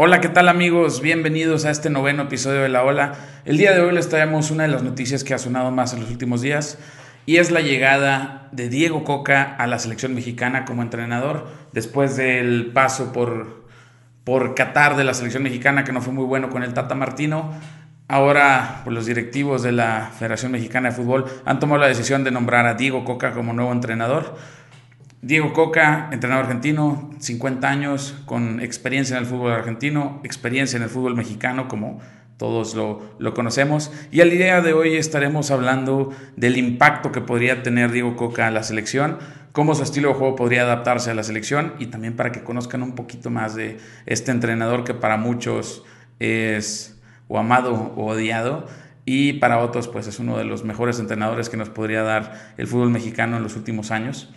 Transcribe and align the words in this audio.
Hola, 0.00 0.20
¿qué 0.20 0.28
tal 0.28 0.48
amigos? 0.48 1.00
Bienvenidos 1.00 1.64
a 1.64 1.72
este 1.72 1.90
noveno 1.90 2.22
episodio 2.22 2.62
de 2.62 2.68
La 2.68 2.84
Ola. 2.84 3.14
El 3.44 3.56
día 3.56 3.72
de 3.72 3.80
hoy 3.80 3.92
les 3.92 4.08
traemos 4.08 4.52
una 4.52 4.62
de 4.62 4.68
las 4.68 4.84
noticias 4.84 5.24
que 5.24 5.34
ha 5.34 5.38
sonado 5.38 5.72
más 5.72 5.92
en 5.92 5.98
los 5.98 6.08
últimos 6.08 6.40
días 6.40 6.78
y 7.26 7.38
es 7.38 7.50
la 7.50 7.62
llegada 7.62 8.48
de 8.52 8.68
Diego 8.68 9.02
Coca 9.02 9.56
a 9.58 9.66
la 9.66 9.80
selección 9.80 10.14
mexicana 10.14 10.64
como 10.66 10.82
entrenador 10.82 11.48
después 11.72 12.16
del 12.16 12.70
paso 12.72 13.12
por, 13.12 13.66
por 14.22 14.54
Qatar 14.54 14.96
de 14.96 15.02
la 15.02 15.14
selección 15.14 15.42
mexicana 15.42 15.82
que 15.82 15.90
no 15.90 16.00
fue 16.00 16.12
muy 16.12 16.26
bueno 16.26 16.48
con 16.48 16.62
el 16.62 16.74
Tata 16.74 16.94
Martino. 16.94 17.50
Ahora 18.06 18.82
pues, 18.84 18.94
los 18.94 19.04
directivos 19.04 19.64
de 19.64 19.72
la 19.72 20.12
Federación 20.16 20.52
Mexicana 20.52 20.90
de 20.90 20.94
Fútbol 20.94 21.24
han 21.44 21.58
tomado 21.58 21.80
la 21.80 21.88
decisión 21.88 22.22
de 22.22 22.30
nombrar 22.30 22.66
a 22.66 22.74
Diego 22.74 23.04
Coca 23.04 23.32
como 23.32 23.52
nuevo 23.52 23.72
entrenador. 23.72 24.36
Diego 25.20 25.52
Coca, 25.52 26.08
entrenador 26.12 26.44
argentino, 26.44 27.10
50 27.18 27.68
años, 27.68 28.14
con 28.24 28.60
experiencia 28.60 29.16
en 29.16 29.24
el 29.24 29.28
fútbol 29.28 29.50
argentino, 29.50 30.20
experiencia 30.22 30.76
en 30.76 30.84
el 30.84 30.88
fútbol 30.88 31.16
mexicano, 31.16 31.66
como 31.66 32.00
todos 32.36 32.76
lo, 32.76 33.34
conocemos. 33.34 33.90
Y 34.12 34.20
al 34.20 34.30
día 34.30 34.60
de 34.60 34.72
hoy 34.74 34.94
estaremos 34.96 35.50
hablando 35.50 36.10
del 36.36 36.56
impacto 36.56 37.10
que 37.10 37.20
podría 37.20 37.64
tener 37.64 37.90
Diego 37.90 38.14
Coca 38.14 38.46
a 38.46 38.52
la 38.52 38.62
selección, 38.62 39.18
cómo 39.50 39.74
su 39.74 39.82
estilo 39.82 40.10
de 40.10 40.14
juego 40.14 40.36
podría 40.36 40.62
adaptarse 40.62 41.10
a 41.10 41.14
la 41.14 41.24
selección 41.24 41.74
y 41.80 41.86
también 41.86 42.14
para 42.14 42.30
que 42.30 42.44
conozcan 42.44 42.84
un 42.84 42.94
poquito 42.94 43.28
más 43.28 43.56
de 43.56 43.78
este 44.06 44.30
entrenador 44.30 44.84
que 44.84 44.94
para 44.94 45.16
muchos 45.16 45.82
es 46.20 46.96
o 47.26 47.38
amado 47.38 47.92
o 47.96 48.06
odiado 48.06 48.66
y 49.04 49.34
para 49.34 49.58
otros 49.58 49.88
pues 49.88 50.06
es 50.06 50.20
uno 50.20 50.38
de 50.38 50.44
los 50.44 50.64
mejores 50.64 51.00
entrenadores 51.00 51.48
que 51.48 51.56
nos 51.56 51.70
podría 51.70 52.02
dar 52.02 52.54
el 52.56 52.68
fútbol 52.68 52.90
mexicano 52.90 53.36
en 53.36 53.42
los 53.42 53.56
últimos 53.56 53.90
años. 53.90 54.32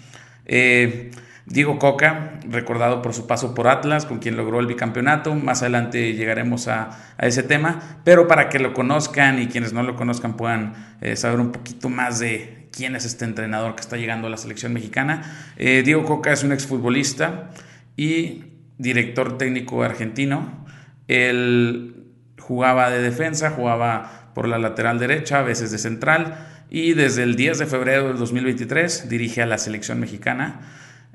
Eh, 0.51 1.11
Diego 1.45 1.79
Coca, 1.79 2.39
recordado 2.47 3.01
por 3.01 3.13
su 3.13 3.25
paso 3.25 3.55
por 3.55 3.67
Atlas, 3.67 4.05
con 4.05 4.19
quien 4.19 4.37
logró 4.37 4.59
el 4.59 4.67
bicampeonato. 4.67 5.33
Más 5.33 5.61
adelante 5.61 6.13
llegaremos 6.13 6.67
a, 6.67 7.15
ese 7.17 7.41
tema, 7.41 7.99
pero 8.03 8.27
para 8.27 8.49
que 8.49 8.59
lo 8.59 8.73
conozcan 8.73 9.41
y 9.41 9.47
quienes 9.47 9.73
no 9.73 9.81
lo 9.81 9.95
conozcan 9.95 10.37
puedan 10.37 10.73
eh, 11.01 11.15
saber 11.15 11.39
un 11.39 11.51
poquito 11.51 11.89
más 11.89 12.19
de 12.19 12.67
quién 12.71 12.95
es 12.95 13.05
este 13.05 13.25
entrenador 13.25 13.75
que 13.75 13.81
está 13.81 13.97
llegando 13.97 14.27
a 14.27 14.29
la 14.29 14.37
selección 14.37 14.73
mexicana. 14.73 15.23
Eh, 15.57 15.81
Diego 15.83 16.05
Coca 16.05 16.31
es 16.31 16.43
un 16.43 16.51
exfutbolista 16.51 17.49
y 17.95 18.43
director 18.77 19.37
técnico 19.37 19.83
argentino. 19.83 20.65
Él 21.07 22.07
jugaba 22.39 22.89
de 22.89 23.01
defensa, 23.01 23.51
jugaba 23.51 24.31
por 24.35 24.47
la 24.47 24.57
lateral 24.57 24.99
derecha, 24.99 25.39
a 25.39 25.43
veces 25.43 25.71
de 25.71 25.77
central 25.77 26.50
y 26.71 26.93
desde 26.93 27.23
el 27.23 27.35
10 27.35 27.59
de 27.59 27.65
febrero 27.65 28.07
del 28.07 28.17
2023 28.17 29.09
dirige 29.09 29.41
a 29.41 29.45
la 29.45 29.57
selección 29.57 29.99
mexicana. 29.99 30.61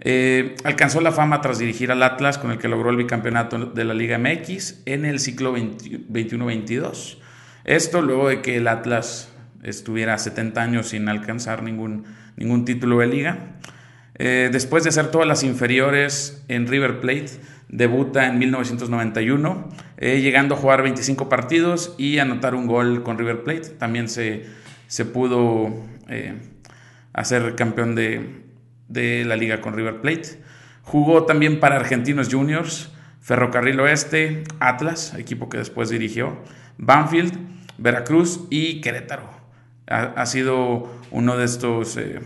Eh, 0.00 0.54
alcanzó 0.64 1.00
la 1.00 1.12
fama 1.12 1.40
tras 1.40 1.58
dirigir 1.58 1.90
al 1.90 2.02
Atlas, 2.02 2.36
con 2.36 2.50
el 2.50 2.58
que 2.58 2.68
logró 2.68 2.90
el 2.90 2.98
bicampeonato 2.98 3.64
de 3.64 3.84
la 3.84 3.94
Liga 3.94 4.18
MX 4.18 4.82
en 4.84 5.06
el 5.06 5.18
ciclo 5.18 5.56
21-22. 5.56 7.16
Esto 7.64 8.02
luego 8.02 8.28
de 8.28 8.42
que 8.42 8.58
el 8.58 8.68
Atlas 8.68 9.32
estuviera 9.62 10.18
70 10.18 10.60
años 10.60 10.88
sin 10.88 11.08
alcanzar 11.08 11.62
ningún, 11.62 12.04
ningún 12.36 12.66
título 12.66 12.98
de 12.98 13.06
liga. 13.06 13.38
Eh, 14.18 14.50
después 14.52 14.84
de 14.84 14.90
hacer 14.90 15.10
todas 15.10 15.27
las 15.27 15.42
inferiores 15.42 16.44
en 16.48 16.66
River 16.66 17.00
Plate, 17.00 17.30
debuta 17.68 18.27
en 18.27 18.38
1991, 18.38 19.70
eh, 19.96 20.20
llegando 20.20 20.54
a 20.54 20.58
jugar 20.58 20.82
25 20.82 21.30
partidos 21.30 21.94
y 21.96 22.18
anotar 22.18 22.54
un 22.54 22.66
gol 22.66 23.02
con 23.02 23.16
River 23.16 23.42
Plate. 23.42 23.70
También 23.70 24.10
se 24.10 24.44
se 24.87 25.05
pudo 25.05 25.75
eh, 26.09 26.34
hacer 27.12 27.55
campeón 27.56 27.95
de, 27.95 28.45
la 29.25 29.37
liga 29.37 29.61
con 29.61 29.75
River 29.75 30.01
Plate. 30.01 30.41
Jugó 30.83 31.25
también 31.25 31.59
para 31.59 31.77
Argentinos 31.77 32.29
Juniors, 32.31 32.92
Ferrocarril 33.20 33.81
Oeste, 33.81 34.45
Atlas, 34.61 35.14
equipo 35.14 35.48
que 35.48 35.59
después 35.59 35.89
dirigió, 35.89 36.39
Banfield, 36.79 37.37
Veracruz 37.79 38.47
y 38.51 38.81
Querétaro. 38.81 39.29
Ha, 39.89 40.27
sido 40.27 40.91
uno 41.13 41.36
de 41.36 41.45
estos 41.45 41.96
eh, 41.96 42.20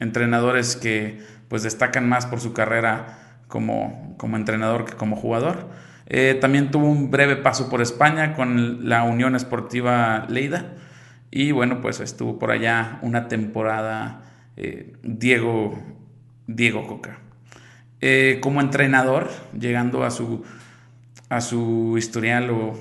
entrenadores 0.00 0.76
que 0.76 1.20
pues 1.48 1.62
destacan 1.62 2.08
más 2.08 2.24
por 2.24 2.40
su 2.40 2.54
carrera 2.54 3.38
como, 3.48 4.14
como 4.16 4.36
entrenador 4.36 4.86
que 4.86 4.94
como 4.94 5.16
jugador. 5.16 5.68
Eh, 6.06 6.38
también 6.40 6.70
tuvo 6.70 6.86
un 6.86 7.10
breve 7.10 7.36
paso 7.36 7.68
por 7.68 7.82
España 7.82 8.34
con 8.34 8.88
la 8.88 9.02
Unión 9.02 9.36
Esportiva 9.36 10.26
Leida 10.28 10.72
y 11.34 11.50
bueno, 11.50 11.80
pues 11.80 11.98
estuvo 12.00 12.38
por 12.38 12.50
allá 12.50 12.98
una 13.00 13.26
temporada 13.26 14.20
eh, 14.56 14.92
Diego, 15.02 15.82
Diego 16.46 16.86
Coca. 16.86 17.20
Eh, 18.02 18.38
como 18.42 18.60
entrenador, 18.60 19.30
llegando 19.58 20.04
a 20.04 20.10
su, 20.10 20.44
a 21.30 21.40
su 21.40 21.94
historial 21.96 22.50
o 22.50 22.78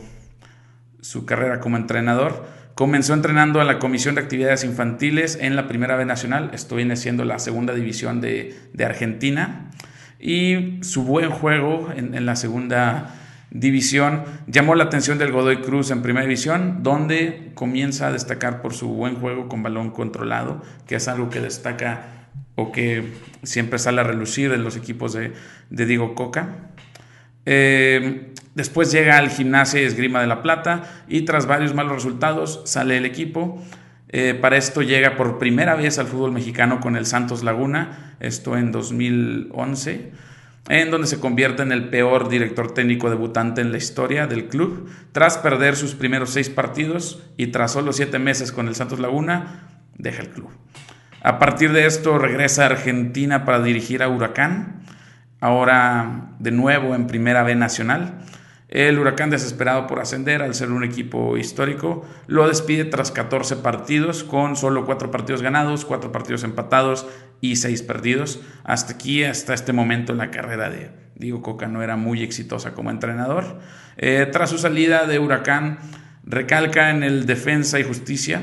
su 0.99 1.25
carrera 1.25 1.61
como 1.61 1.77
entrenador, 1.77 2.45
comenzó 2.75 3.13
entrenando 3.13 3.61
a 3.61 3.63
la 3.63 3.79
Comisión 3.79 4.15
de 4.15 4.21
Actividades 4.21 4.65
Infantiles 4.65 5.37
en 5.39 5.55
la 5.55 5.69
Primera 5.69 5.95
B 5.95 6.03
Nacional, 6.03 6.51
esto 6.53 6.75
viene 6.75 6.97
siendo 6.97 7.23
la 7.23 7.39
segunda 7.39 7.73
división 7.73 8.19
de, 8.19 8.53
Argentina, 8.83 9.71
y 10.19 10.79
su 10.81 11.03
buen 11.03 11.29
juego 11.29 11.89
en, 11.95 12.15
en 12.15 12.25
la 12.25 12.35
segunda 12.35 13.15
división. 13.51 14.23
Llamó 14.47 14.75
la 14.75 14.85
atención 14.85 15.17
del 15.17 15.31
Godoy 15.31 15.57
Cruz 15.57 15.91
en 15.91 16.01
primera 16.01 16.25
división, 16.25 16.83
donde 16.83 17.51
comienza 17.53 18.07
a 18.07 18.11
destacar 18.11 18.61
por 18.61 18.73
su 18.73 18.87
buen 18.87 19.15
juego 19.15 19.47
con 19.47 19.61
balón 19.61 19.91
controlado, 19.91 20.61
que 20.87 20.95
es 20.95 21.07
algo 21.07 21.29
que 21.29 21.41
destaca 21.41 22.29
o 22.55 22.71
que 22.71 23.13
siempre 23.43 23.77
sale 23.79 24.01
a 24.01 24.03
relucir 24.03 24.51
en 24.51 24.63
los 24.63 24.75
equipos 24.77 25.13
de, 25.13 25.33
Diego 25.69 26.15
Coca. 26.15 26.69
Eh, 27.45 28.33
después 28.55 28.91
llega 28.91 29.17
al 29.17 29.29
gimnasio 29.29 29.79
Esgrima 29.79 30.21
de 30.21 30.27
la 30.27 30.41
Plata 30.41 31.03
y 31.07 31.21
tras 31.21 31.45
varios 31.45 31.73
malos 31.73 31.93
resultados 31.93 32.61
sale 32.65 32.97
el 32.97 33.05
equipo. 33.05 33.61
Eh, 34.09 34.37
para 34.39 34.57
esto 34.57 34.81
llega 34.81 35.15
por 35.15 35.39
primera 35.39 35.75
vez 35.75 35.97
al 35.97 36.07
fútbol 36.07 36.33
mexicano 36.33 36.81
con 36.81 36.97
el 36.97 37.05
Santos 37.05 37.43
Laguna, 37.43 38.15
esto 38.19 38.57
en 38.57 38.73
2011 38.73 40.11
en 40.69 40.91
donde 40.91 41.07
se 41.07 41.19
convierte 41.19 41.63
en 41.63 41.71
el 41.71 41.89
peor 41.89 42.29
director 42.29 42.73
técnico 42.73 43.09
debutante 43.09 43.61
en 43.61 43.71
la 43.71 43.77
historia 43.77 44.27
del 44.27 44.47
club, 44.47 44.89
tras 45.11 45.37
perder 45.37 45.75
sus 45.75 45.95
primeros 45.95 46.31
seis 46.31 46.49
partidos 46.49 47.23
y 47.37 47.47
tras 47.47 47.71
solo 47.71 47.93
siete 47.93 48.19
meses 48.19 48.51
con 48.51 48.67
el 48.67 48.75
Santos 48.75 48.99
Laguna, 48.99 49.67
deja 49.97 50.21
el 50.21 50.29
club. 50.29 50.49
A 51.23 51.39
partir 51.39 51.71
de 51.71 51.85
esto 51.85 52.17
regresa 52.17 52.63
a 52.63 52.67
Argentina 52.67 53.45
para 53.45 53.61
dirigir 53.61 54.01
a 54.01 54.09
Huracán, 54.09 54.81
ahora 55.39 56.31
de 56.39 56.51
nuevo 56.51 56.95
en 56.95 57.07
Primera 57.07 57.43
B 57.43 57.55
Nacional. 57.55 58.21
El 58.71 58.97
Huracán, 58.97 59.29
desesperado 59.29 59.85
por 59.85 59.99
ascender 59.99 60.41
al 60.41 60.55
ser 60.55 60.71
un 60.71 60.85
equipo 60.85 61.35
histórico, 61.35 62.05
lo 62.27 62.47
despide 62.47 62.85
tras 62.85 63.11
14 63.11 63.57
partidos, 63.57 64.23
con 64.23 64.55
solo 64.55 64.85
4 64.85 65.11
partidos 65.11 65.41
ganados, 65.41 65.83
4 65.83 66.13
partidos 66.13 66.45
empatados 66.45 67.05
y 67.41 67.57
6 67.57 67.83
perdidos. 67.83 68.39
Hasta 68.63 68.93
aquí, 68.93 69.25
hasta 69.25 69.53
este 69.53 69.73
momento 69.73 70.13
en 70.13 70.19
la 70.19 70.31
carrera 70.31 70.69
de 70.69 70.89
Diego 71.15 71.41
Coca 71.41 71.67
no 71.67 71.83
era 71.83 71.97
muy 71.97 72.23
exitosa 72.23 72.73
como 72.73 72.91
entrenador. 72.91 73.59
Eh, 73.97 74.25
tras 74.31 74.49
su 74.49 74.57
salida 74.57 75.05
de 75.05 75.19
Huracán, 75.19 75.79
recalca 76.23 76.91
en 76.91 77.03
el 77.03 77.25
Defensa 77.25 77.77
y 77.77 77.83
Justicia, 77.83 78.41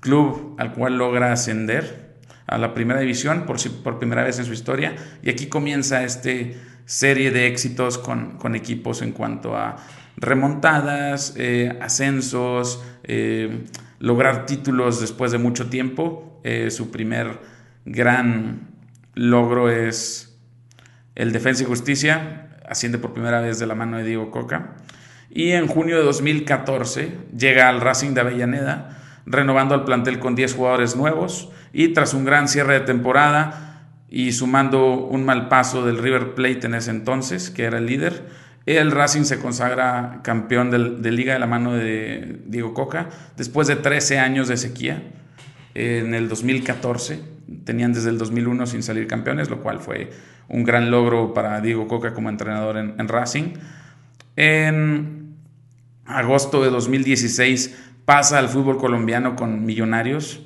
club 0.00 0.56
al 0.58 0.72
cual 0.72 0.96
logra 0.96 1.32
ascender 1.32 2.16
a 2.46 2.56
la 2.56 2.72
primera 2.72 3.00
división 3.00 3.44
por, 3.44 3.58
por 3.82 3.98
primera 3.98 4.24
vez 4.24 4.38
en 4.38 4.46
su 4.46 4.54
historia. 4.54 4.96
Y 5.22 5.28
aquí 5.28 5.48
comienza 5.48 6.02
este 6.02 6.56
serie 6.86 7.32
de 7.32 7.48
éxitos 7.48 7.98
con, 7.98 8.54
equipos 8.54 9.02
en 9.02 9.12
cuanto 9.12 9.56
a 9.56 9.76
remontadas, 10.16 11.34
eh, 11.36 11.76
ascensos, 11.82 12.82
eh, 13.02 13.66
lograr 13.98 14.46
títulos 14.46 15.00
después 15.00 15.32
de 15.32 15.38
mucho 15.38 15.68
tiempo. 15.68 16.40
Eh, 16.44 16.70
su 16.70 16.90
primer 16.90 17.40
gran 17.84 18.68
logro 19.14 19.68
es 19.68 20.38
el 21.16 21.32
Defensa 21.32 21.64
y 21.64 21.66
Justicia, 21.66 22.56
asciende 22.68 22.98
por 22.98 23.12
primera 23.12 23.40
vez 23.40 23.58
de 23.58 23.66
la 23.66 23.74
mano 23.74 23.98
de 23.98 24.04
Diego 24.04 24.30
Coca. 24.30 24.76
Y 25.28 25.50
en 25.50 25.66
junio 25.66 25.96
de 25.96 26.04
2014 26.04 27.10
llega 27.36 27.68
al 27.68 27.80
Racing 27.80 28.14
de 28.14 28.20
Avellaneda, 28.20 28.96
renovando 29.26 29.74
al 29.74 29.84
plantel 29.84 30.18
con 30.18 30.36
10 30.36 30.54
jugadores 30.54 30.94
nuevos 30.94 31.50
y 31.72 31.88
tras 31.88 32.14
un 32.14 32.24
gran 32.24 32.48
cierre 32.48 32.74
de 32.74 32.80
temporada 32.80 33.65
y 34.08 34.32
sumando 34.32 34.94
un 34.94 35.24
mal 35.24 35.48
paso 35.48 35.84
del 35.84 35.98
River 35.98 36.34
Plate 36.34 36.66
en 36.66 36.74
ese 36.74 36.90
entonces, 36.90 37.50
que 37.50 37.64
era 37.64 37.78
el 37.78 37.86
líder, 37.86 38.24
el 38.66 38.90
Racing 38.90 39.22
se 39.22 39.38
consagra 39.38 40.20
campeón 40.22 40.70
de, 40.70 41.10
liga 41.12 41.34
de 41.34 41.38
la 41.38 41.46
mano 41.46 41.72
de 41.74 42.40
Diego 42.46 42.74
Coca 42.74 43.08
después 43.36 43.68
de 43.68 43.76
13 43.76 44.18
años 44.18 44.48
de 44.48 44.56
sequía. 44.56 45.04
En 45.74 46.14
el 46.14 46.28
2014 46.28 47.20
tenían 47.64 47.92
desde 47.92 48.10
el 48.10 48.18
2001 48.18 48.66
sin 48.66 48.82
salir 48.82 49.06
campeones, 49.06 49.50
lo 49.50 49.60
cual 49.62 49.78
fue 49.78 50.10
un 50.48 50.64
gran 50.64 50.90
logro 50.90 51.32
para 51.32 51.60
Diego 51.60 51.86
Coca 51.86 52.12
como 52.12 52.28
entrenador 52.28 52.76
en, 52.76 52.94
en 52.98 53.06
Racing. 53.06 53.54
En 54.34 55.36
agosto 56.04 56.62
de 56.62 56.70
2016 56.70 57.76
pasa 58.04 58.38
al 58.38 58.48
fútbol 58.48 58.78
colombiano 58.78 59.36
con 59.36 59.64
Millonarios 59.64 60.40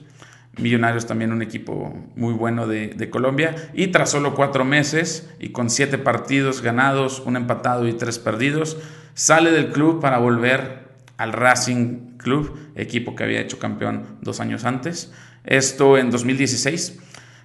Millonarios 0.60 1.06
también 1.06 1.32
un 1.32 1.42
equipo 1.42 1.94
muy 2.16 2.34
bueno 2.34 2.66
de, 2.66 3.10
Colombia. 3.10 3.54
Y 3.74 3.88
tras 3.88 4.10
solo 4.10 4.34
cuatro 4.34 4.64
meses 4.64 5.30
y 5.38 5.50
con 5.50 5.70
siete 5.70 5.98
partidos 5.98 6.62
ganados, 6.62 7.20
un 7.24 7.36
empatado 7.36 7.88
y 7.88 7.94
tres 7.94 8.18
perdidos, 8.18 8.78
sale 9.14 9.50
del 9.50 9.72
club 9.72 10.00
para 10.00 10.18
volver 10.18 10.90
al 11.16 11.32
Racing 11.32 12.16
Club, 12.16 12.56
equipo 12.76 13.14
que 13.14 13.24
había 13.24 13.40
hecho 13.40 13.58
campeón 13.58 14.18
dos 14.20 14.40
años 14.40 14.64
antes. 14.64 15.12
Esto 15.44 15.98
en 15.98 16.10
2016. 16.10 16.98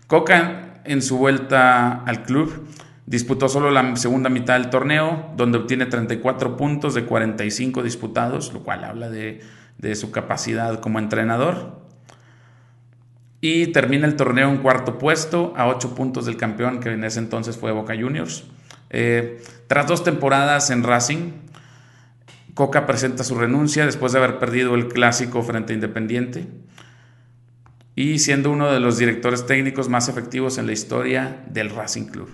Coca 0.07 0.81
en 0.85 1.01
su 1.01 1.17
vuelta 1.17 2.03
al 2.03 2.23
club 2.23 2.67
disputó 3.05 3.49
solo 3.49 3.69
la 3.71 3.95
segunda 3.95 4.29
mitad 4.29 4.55
del 4.55 4.69
torneo, 4.69 5.31
donde 5.35 5.59
obtiene 5.59 5.85
34 5.85 6.57
puntos 6.57 6.93
de 6.93 7.05
45 7.05 7.83
disputados, 7.83 8.53
lo 8.53 8.63
cual 8.63 8.83
habla 8.83 9.09
de, 9.09 9.41
su 9.95 10.11
capacidad 10.11 10.79
como 10.79 10.99
entrenador. 10.99 11.84
Y 13.47 13.67
termina 13.67 14.07
el 14.07 14.15
torneo 14.15 14.49
en 14.49 14.57
cuarto 14.57 14.97
puesto, 14.97 15.53
a 15.55 15.67
8 15.67 15.93
puntos 15.93 16.25
del 16.25 16.35
campeón, 16.35 16.79
que 16.79 16.89
en 16.89 17.03
ese 17.03 17.19
entonces 17.19 17.57
fue 17.57 17.71
Boca 17.71 17.93
Juniors. 17.95 18.45
Eh, 18.89 19.39
tras 19.67 19.85
dos 19.85 20.03
temporadas 20.03 20.71
en 20.71 20.81
Racing, 20.81 21.31
Coca 22.55 22.87
presenta 22.87 23.23
su 23.23 23.35
renuncia 23.35 23.85
después 23.85 24.13
de 24.13 24.17
haber 24.17 24.39
perdido 24.39 24.73
el 24.73 24.87
clásico 24.87 25.43
frente 25.43 25.73
a 25.73 25.75
Independiente 25.75 26.47
y 27.93 28.17
siendo 28.17 28.49
uno 28.49 28.71
de 28.71 28.79
los 28.79 28.97
directores 28.97 29.45
técnicos 29.45 29.89
más 29.89 30.09
efectivos 30.09 30.57
en 30.57 30.65
la 30.65 30.71
historia 30.71 31.43
del 31.47 31.69
Racing 31.69 32.05
Club. 32.05 32.27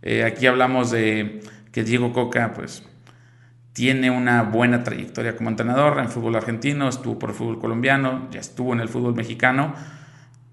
Eh, 0.00 0.24
aquí 0.24 0.46
hablamos 0.46 0.90
de 0.90 1.42
que 1.70 1.84
Diego 1.84 2.14
Coca 2.14 2.54
pues, 2.54 2.82
tiene 3.74 4.10
una 4.10 4.42
buena 4.42 4.84
trayectoria 4.84 5.36
como 5.36 5.50
entrenador 5.50 5.98
en 5.98 6.08
fútbol 6.08 6.34
argentino, 6.34 6.88
estuvo 6.88 7.18
por 7.18 7.28
el 7.28 7.36
fútbol 7.36 7.58
colombiano, 7.58 8.30
ya 8.30 8.40
estuvo 8.40 8.72
en 8.72 8.80
el 8.80 8.88
fútbol 8.88 9.14
mexicano 9.14 9.74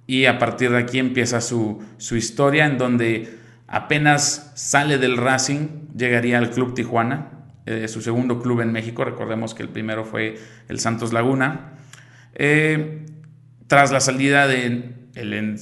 y 0.06 0.26
a 0.26 0.38
partir 0.38 0.72
de 0.72 0.78
aquí 0.78 1.00
empieza 1.00 1.42
su, 1.42 1.84
su 1.98 2.16
historia 2.16 2.66
en 2.66 2.78
donde 2.78 3.38
apenas 3.68 4.52
sale 4.56 4.98
del 4.98 5.18
Racing, 5.18 5.68
llegaría 5.96 6.38
al 6.38 6.52
Club 6.52 6.74
Tijuana, 6.74 7.34
eh, 7.66 7.88
su 7.88 8.02
segundo 8.02 8.42
club 8.42 8.62
en 8.62 8.72
México, 8.72 9.06
recordemos 9.06 9.54
que 9.54 9.64
el 9.64 9.70
primero 9.70 10.04
fue 10.04 10.36
el 10.68 10.80
Santos 10.80 11.14
Laguna. 11.14 11.74
Eh, 12.36 13.06
tras 13.68 13.92
la 13.92 14.02
salida 14.02 14.48
de 14.48 14.94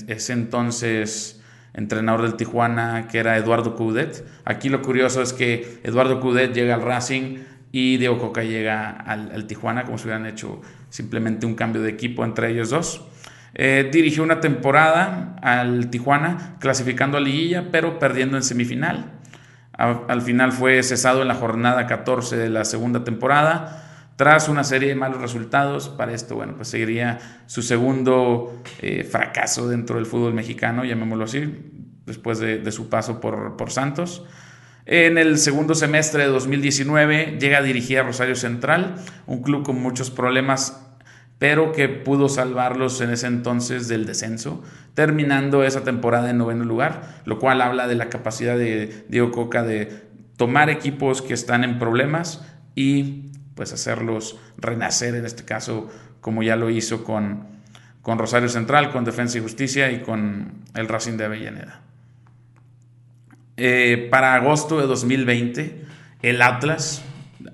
ese 0.08 0.34
entonces 0.34 1.42
entrenador 1.74 2.24
del 2.24 2.36
Tijuana, 2.36 3.08
que 3.08 3.20
era 3.20 3.38
Eduardo 3.38 3.76
Cudet. 3.76 4.26
Aquí 4.46 4.70
lo 4.70 4.82
curioso 4.82 5.22
es 5.22 5.32
que 5.32 5.80
Eduardo 5.84 6.20
Cudet 6.20 6.54
llega 6.54 6.76
al 6.76 6.82
Racing 6.82 7.38
y 7.72 7.98
Diego 7.98 8.18
Coca 8.18 8.44
llega 8.44 8.90
al, 8.90 9.46
Tijuana, 9.48 9.86
como 9.86 9.98
si 9.98 10.06
hubieran 10.06 10.26
hecho 10.26 10.62
simplemente 10.90 11.46
un 11.46 11.56
cambio 11.56 11.82
de 11.82 11.90
equipo 11.90 12.26
entre 12.26 12.52
ellos 12.52 12.70
dos. 12.70 13.06
Eh, 13.54 13.90
dirigió 13.92 14.24
una 14.24 14.40
temporada 14.40 15.36
al 15.42 15.90
Tijuana, 15.90 16.56
clasificando 16.60 17.18
a 17.18 17.22
liguilla, 17.22 17.70
pero 17.72 18.00
perdiendo 18.00 18.38
en 18.38 18.44
semifinal. 18.44 19.20
al 19.74 20.22
final 20.22 20.52
fue 20.52 20.84
cesado 20.84 21.22
en 21.22 21.28
la 21.28 21.36
jornada 21.36 21.88
14 21.88 22.38
de 22.38 22.50
la 22.50 22.66
segunda 22.66 23.04
temporada 23.04 23.88
tras 24.22 24.50
una 24.50 24.64
serie 24.64 24.90
de 24.90 24.94
malos 24.94 25.20
resultados, 25.20 25.90
para 25.90 26.14
esto, 26.14 26.36
bueno, 26.36 26.54
pues 26.56 26.68
seguiría 26.68 27.18
su 27.48 27.64
segundo 27.64 28.62
eh, 28.80 29.04
fracaso 29.04 29.68
dentro 29.68 29.96
del 29.96 30.06
fútbol 30.06 30.36
mexicano, 30.36 30.86
llamémoslo 30.86 31.24
así, 31.24 31.52
después 32.06 32.38
de, 32.38 32.72
su 32.72 32.88
paso 32.88 33.20
por, 33.20 33.58
por, 33.58 33.72
Santos. 33.72 34.24
En 34.86 35.18
el 35.18 35.40
segundo 35.40 35.74
semestre 35.74 36.22
de 36.22 36.30
2019 36.30 37.40
llega 37.40 37.58
a 37.58 37.62
dirigir 37.64 37.98
a 37.98 38.04
Rosario 38.04 38.36
Central, 38.36 38.94
un 39.26 39.42
club 39.42 39.64
con 39.66 39.82
muchos 39.82 40.12
problemas, 40.12 40.88
pero 41.42 41.72
que 41.72 41.90
pudo 41.90 42.30
salvarlos 42.30 43.02
en 43.02 43.10
ese 43.10 43.26
entonces 43.26 43.88
del 43.88 44.06
descenso, 44.06 44.62
terminando 44.94 45.64
esa 45.64 45.84
temporada 45.84 46.30
en 46.30 46.38
noveno 46.38 46.66
lugar, 46.66 47.24
lo 47.26 47.40
cual 47.40 47.64
habla 47.64 47.88
de 47.88 47.96
la 47.96 48.10
capacidad 48.10 48.56
de 48.56 49.06
Diego 49.10 49.32
Coca 49.32 49.64
de 49.64 50.04
tomar 50.38 50.70
equipos 50.70 51.24
que 51.24 51.34
están 51.34 51.64
en 51.64 51.80
problemas 51.80 52.46
y 52.76 53.32
pues 53.56 53.74
hacerlos 53.74 54.38
renacer, 54.56 55.16
en 55.16 55.26
este 55.26 55.44
caso, 55.44 55.90
como 56.20 56.44
ya 56.44 56.56
lo 56.56 56.70
hizo 56.70 57.04
con, 57.04 57.48
con 58.04 58.20
Rosario 58.20 58.48
Central, 58.48 58.92
con 58.92 59.04
Defensa 59.04 59.40
y 59.40 59.42
Justicia 59.42 59.92
y 59.92 60.02
con 60.02 60.52
el 60.76 60.88
Racing 60.88 61.18
de 61.18 61.26
Avellaneda. 61.26 61.82
Eh, 63.58 64.10
para 64.12 64.36
agosto 64.36 64.80
de 64.80 64.86
2020, 64.86 65.86
el 66.22 66.42
Atlas, 66.44 67.02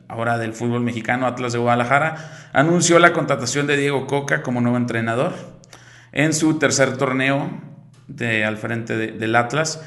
ahora 0.08 0.38
del 0.38 0.54
fútbol 0.54 0.82
mexicano, 0.82 1.28
Atlas 1.28 1.54
de 1.54 1.60
Guadalajara, 1.60 2.50
anunció 2.54 3.00
la 3.00 3.14
contratación 3.14 3.68
de 3.68 3.78
Diego 3.78 4.08
Coca 4.08 4.42
como 4.42 4.62
nuevo 4.62 4.78
entrenador. 4.78 5.34
En 6.12 6.34
su 6.34 6.60
tercer 6.60 6.98
torneo 6.98 7.50
al 8.46 8.58
frente 8.58 8.96
del 8.96 9.36
Atlas, 9.36 9.82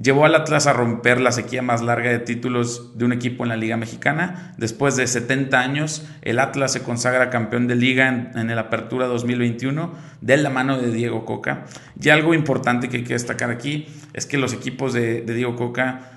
Llevó 0.00 0.26
al 0.26 0.34
Atlas 0.34 0.66
a 0.66 0.74
romper 0.74 1.22
la 1.22 1.32
sequía 1.32 1.62
más 1.62 1.80
larga 1.80 2.10
de 2.10 2.18
títulos 2.18 2.98
de 2.98 3.06
un 3.06 3.12
equipo 3.14 3.44
en 3.44 3.48
la 3.48 3.56
Liga 3.56 3.78
Mexicana. 3.78 4.52
Después 4.58 4.94
de 4.96 5.06
70 5.06 5.58
años, 5.58 6.06
el 6.20 6.38
Atlas 6.38 6.74
se 6.74 6.82
consagra 6.82 7.30
campeón 7.30 7.66
de 7.66 7.76
liga 7.76 8.30
en, 8.34 8.50
el 8.50 8.58
Apertura 8.58 9.06
2021 9.06 9.94
de 10.20 10.36
la 10.36 10.50
mano 10.50 10.76
de 10.76 10.92
Diego 10.92 11.24
Coca. 11.24 11.64
Y 11.98 12.10
algo 12.10 12.34
importante 12.34 12.90
que 12.90 12.98
hay 12.98 13.04
que 13.04 13.14
destacar 13.14 13.50
aquí 13.50 13.88
es 14.12 14.26
que 14.26 14.36
los 14.36 14.52
equipos 14.52 14.92
de, 14.92 15.22
Diego 15.22 15.56
Coca 15.56 16.15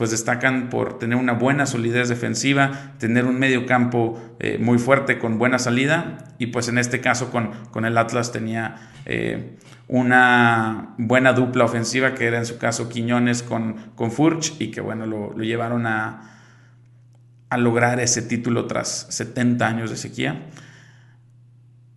pues 0.00 0.12
destacan 0.12 0.70
por 0.70 0.98
tener 0.98 1.18
una 1.18 1.34
buena 1.34 1.66
solidez 1.66 2.08
defensiva, 2.08 2.94
tener 2.96 3.26
un 3.26 3.38
medio 3.38 3.66
campo 3.66 4.18
eh, 4.38 4.56
muy 4.58 4.78
fuerte 4.78 5.18
con 5.18 5.36
buena 5.36 5.58
salida 5.58 6.24
y 6.38 6.46
pues 6.46 6.68
en 6.68 6.78
este 6.78 7.02
caso 7.02 7.30
con, 7.30 7.50
con 7.70 7.84
el 7.84 7.98
Atlas 7.98 8.32
tenía 8.32 8.92
eh, 9.04 9.58
una 9.88 10.94
buena 10.96 11.34
dupla 11.34 11.66
ofensiva 11.66 12.14
que 12.14 12.24
era 12.24 12.38
en 12.38 12.46
su 12.46 12.56
caso 12.56 12.88
Quiñones 12.88 13.42
con, 13.42 13.74
con 13.94 14.10
Furch 14.10 14.58
y 14.58 14.70
que 14.70 14.80
bueno, 14.80 15.04
lo, 15.04 15.36
llevaron 15.36 15.86
a, 15.86 16.46
a, 17.50 17.58
lograr 17.58 18.00
ese 18.00 18.22
título 18.22 18.64
tras 18.64 19.06
70 19.10 19.68
años 19.68 19.90
de 19.90 19.98
sequía. 19.98 20.46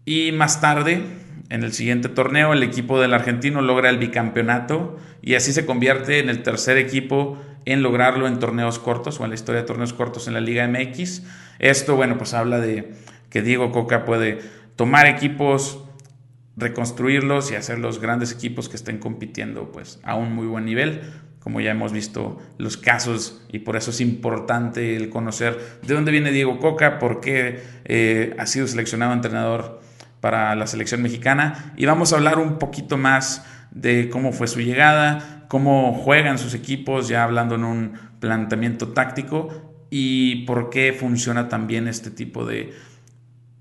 Y 0.04 0.34
más 0.34 0.60
tarde, 0.60 1.04
en 1.48 1.64
el 1.64 1.72
siguiente 1.72 2.10
torneo, 2.10 2.52
el 2.52 2.64
equipo 2.64 3.00
del 3.00 3.14
argentino 3.14 3.62
logra 3.62 3.90
el 3.90 3.98
bicampeonato 3.98 5.00
y 5.22 5.36
así 5.36 5.54
se 5.54 5.66
convierte 5.66 6.20
en 6.20 6.28
el 6.28 6.44
tercer 6.44 6.78
equipo 6.78 7.42
en 7.66 7.84
lograrlo 7.84 8.28
en 8.28 8.40
torneos 8.40 8.80
cortos 8.80 9.20
o 9.20 9.24
en 9.24 9.30
la 9.30 9.36
historia 9.36 9.62
de 9.62 9.68
torneos 9.68 9.94
cortos 9.94 10.28
en 10.28 10.34
la 10.34 10.42
Liga 10.42 10.68
MX. 10.68 11.24
Esto, 11.60 11.96
bueno, 11.96 12.18
pues 12.18 12.34
habla 12.34 12.60
de 12.60 12.94
que 13.30 13.42
Diego 13.42 13.72
Coca 13.72 14.06
puede 14.06 14.40
tomar 14.76 15.08
equipos 15.08 15.80
reconstruirlos 16.56 17.52
y 17.52 17.56
hacer 17.56 17.80
los 17.80 18.00
grandes 18.00 18.32
equipos 18.32 18.70
que 18.70 18.76
estén 18.76 19.00
compitiendo 19.00 19.72
pues 19.72 20.00
a 20.04 20.16
un 20.16 20.34
muy 20.34 20.46
buen 20.46 20.66
nivel 20.66 21.02
como 21.44 21.60
ya 21.60 21.72
hemos 21.72 21.92
visto 21.92 22.42
los 22.58 22.78
casos 22.78 23.46
y 23.52 23.60
por 23.60 23.76
eso 23.76 23.92
es 23.92 24.00
importante 24.00 24.96
el 24.96 25.10
conocer 25.10 25.60
de 25.82 25.94
dónde 25.94 26.12
viene 26.12 26.32
Diego 26.32 26.58
Coca, 26.58 27.00
por 27.00 27.20
qué 27.20 27.62
eh, 27.84 28.34
ha 28.40 28.46
sido 28.46 28.66
seleccionado 28.66 29.12
entrenador 29.12 29.82
para 30.22 30.56
la 30.56 30.68
selección 30.68 31.02
mexicana 31.02 31.74
y 31.76 31.86
vamos 31.86 32.14
a 32.14 32.16
hablar 32.16 32.40
un 32.40 32.60
poquito 32.60 32.98
más 32.98 33.46
de 33.74 34.10
cómo 34.10 34.32
fue 34.32 34.48
su 34.48 34.62
llegada, 34.62 35.46
cómo 35.48 35.94
juegan 35.94 36.38
sus 36.38 36.54
equipos, 36.54 37.08
ya 37.08 37.24
hablando 37.24 37.56
en 37.56 37.64
un 37.64 37.94
planteamiento 38.20 38.90
táctico 38.90 39.86
y 39.90 40.46
por 40.46 40.70
qué 40.70 40.96
funciona 40.98 41.50
también 41.50 41.88
este 41.88 42.12
tipo 42.12 42.46
de, 42.46 42.74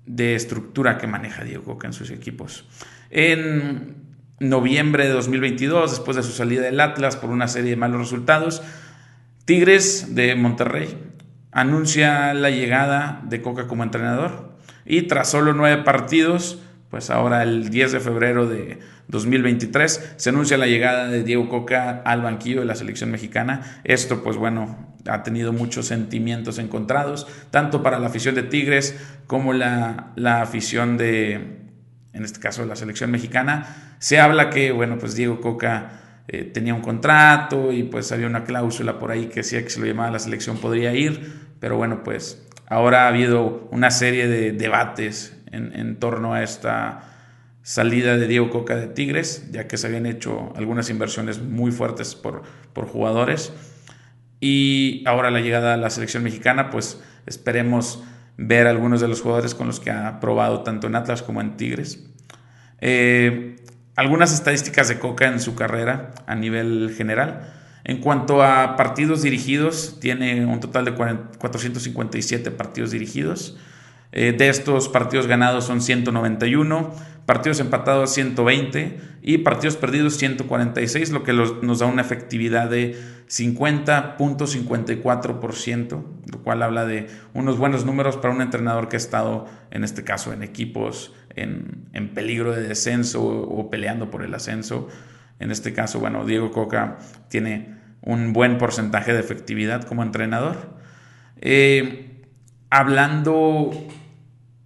de 0.05 0.35
estructura 0.35 0.97
que 0.97 1.07
maneja 1.07 1.43
Diego 1.43 1.63
Coca 1.63 1.87
en 1.87 1.93
sus 1.93 2.11
equipos. 2.11 2.65
En 3.09 3.95
noviembre 4.39 5.05
de 5.05 5.11
2022, 5.11 5.91
después 5.91 6.17
de 6.17 6.23
su 6.23 6.31
salida 6.31 6.63
del 6.63 6.79
Atlas 6.79 7.15
por 7.15 7.29
una 7.29 7.47
serie 7.47 7.71
de 7.71 7.75
malos 7.75 8.01
resultados, 8.01 8.61
Tigres 9.45 10.15
de 10.15 10.35
Monterrey 10.35 10.97
anuncia 11.51 12.33
la 12.33 12.49
llegada 12.49 13.21
de 13.25 13.41
Coca 13.41 13.67
como 13.67 13.83
entrenador 13.83 14.57
y 14.85 15.03
tras 15.03 15.29
solo 15.29 15.53
nueve 15.53 15.83
partidos, 15.83 16.61
pues 16.93 17.09
ahora 17.09 17.41
el 17.41 17.71
10 17.71 17.93
de 17.93 17.99
febrero 17.99 18.45
de 18.45 18.77
2023 19.07 20.13
se 20.15 20.29
anuncia 20.29 20.59
la 20.59 20.67
llegada 20.67 21.07
de 21.07 21.23
Diego 21.23 21.49
Coca 21.49 22.03
al 22.05 22.21
banquillo 22.21 22.59
de 22.59 22.67
la 22.67 22.75
selección 22.75 23.09
mexicana. 23.09 23.81
Esto 23.83 24.21
pues 24.21 24.37
bueno, 24.37 24.93
ha 25.07 25.23
tenido 25.23 25.53
muchos 25.53 25.87
sentimientos 25.87 26.59
encontrados, 26.59 27.25
tanto 27.49 27.81
para 27.81 27.97
la 27.97 28.05
afición 28.05 28.35
de 28.35 28.43
Tigres 28.43 28.95
como 29.25 29.53
la, 29.53 30.13
afición 30.39 30.99
de, 30.99 31.33
en 32.13 32.23
este 32.23 32.39
caso, 32.39 32.63
la 32.63 32.75
selección 32.75 33.09
mexicana. 33.09 33.95
Se 33.97 34.19
habla 34.19 34.51
que, 34.51 34.71
bueno, 34.71 34.99
pues 34.99 35.15
Diego 35.15 35.41
Coca 35.41 36.21
eh, 36.27 36.43
tenía 36.43 36.75
un 36.75 36.81
contrato 36.81 37.71
y 37.71 37.81
pues 37.81 38.11
había 38.11 38.27
una 38.27 38.43
cláusula 38.43 38.99
por 38.99 39.09
ahí 39.09 39.29
que 39.29 39.37
decía 39.37 39.63
que 39.63 39.71
si 39.71 39.79
lo 39.79 39.87
llamaba 39.87 40.11
la 40.11 40.19
selección 40.19 40.59
podría 40.59 40.93
ir, 40.93 41.55
pero 41.59 41.75
bueno, 41.75 42.03
pues 42.03 42.47
ahora 42.67 43.05
ha 43.05 43.07
habido 43.07 43.67
una 43.71 43.89
serie 43.89 44.27
de 44.27 44.51
debates 44.51 45.39
en, 45.53 45.95
torno 45.99 46.33
a 46.33 46.43
esta 46.43 47.01
salida 47.61 48.17
de 48.17 48.27
Diego 48.27 48.49
Coca 48.49 48.75
de 48.75 48.87
Tigres, 48.87 49.49
ya 49.51 49.67
que 49.67 49.77
se 49.77 49.87
habían 49.87 50.05
hecho 50.05 50.51
algunas 50.55 50.89
inversiones 50.89 51.41
muy 51.41 51.71
fuertes 51.71 52.15
por, 52.15 52.43
por 52.73 52.87
jugadores 52.87 53.53
y 54.45 55.03
ahora 55.05 55.31
la 55.31 55.39
llegada 55.39 55.73
a 55.73 55.77
la 55.77 55.89
selección 55.89 56.21
mexicana, 56.21 56.69
pues 56.69 57.01
esperemos 57.25 58.03
ver 58.35 58.67
algunos 58.67 58.99
de 58.99 59.07
los 59.07 59.21
jugadores 59.21 59.55
con 59.55 59.67
los 59.67 59.79
que 59.79 59.89
ha 59.89 60.19
probado 60.19 60.63
tanto 60.63 60.87
en 60.87 60.95
Atlas 60.95 61.23
como 61.23 61.39
en 61.39 61.55
Tigres. 61.55 62.05
Eh, 62.81 63.55
algunas 63.95 64.33
estadísticas 64.33 64.89
de 64.89 64.99
Coca 64.99 65.27
en 65.27 65.39
su 65.39 65.55
carrera 65.55 66.11
a 66.27 66.35
nivel 66.35 66.93
general. 66.93 67.53
En 67.85 68.01
cuanto 68.01 68.43
a 68.43 68.75
partidos 68.75 69.21
dirigidos, 69.21 69.97
tiene 70.01 70.45
un 70.45 70.59
total 70.59 70.83
de 70.83 70.93
457 70.93 72.51
partidos 72.51 72.91
dirigidos. 72.91 73.57
Eh, 74.15 74.31
de 74.31 74.47
estos 74.47 74.89
partidos 74.89 75.25
ganados 75.25 75.65
son 75.65 75.81
191, 75.81 76.93
partidos 77.25 77.59
empatados 77.59 78.13
120 78.13 78.99
y 79.23 79.39
partidos 79.39 79.75
perdidos 79.75 80.17
146, 80.17 81.09
lo 81.09 81.23
que 81.23 81.33
nos 81.33 81.79
da 81.79 81.87
una 81.87 82.03
efectividad 82.03 82.69
de 82.69 82.95
50.54%, 83.27 86.03
lo 86.31 86.43
cual 86.43 86.61
habla 86.61 86.85
de 86.85 87.07
unos 87.33 87.57
buenos 87.57 87.85
números 87.85 88.17
para 88.17 88.31
un 88.33 88.41
entrenador 88.41 88.87
que 88.87 88.97
ha 88.97 88.97
estado, 88.97 89.47
en 89.71 89.83
este 89.83 90.03
caso, 90.03 90.31
en 90.31 90.43
equipos 90.43 91.15
en, 91.35 91.87
en 91.93 92.13
peligro 92.13 92.51
de 92.51 92.61
descenso 92.61 93.25
o 93.25 93.71
peleando 93.71 94.11
por 94.11 94.23
el 94.23 94.35
ascenso. 94.35 94.89
En 95.39 95.49
este 95.49 95.73
caso, 95.73 95.99
bueno, 95.99 96.23
Diego 96.23 96.51
Coca 96.51 96.99
tiene 97.29 97.81
un 98.01 98.31
buen 98.33 98.59
porcentaje 98.59 99.11
de 99.11 99.19
efectividad 99.19 99.81
como 99.83 100.03
entrenador. 100.03 100.75
Eh, 101.41 102.21
hablando 102.69 103.71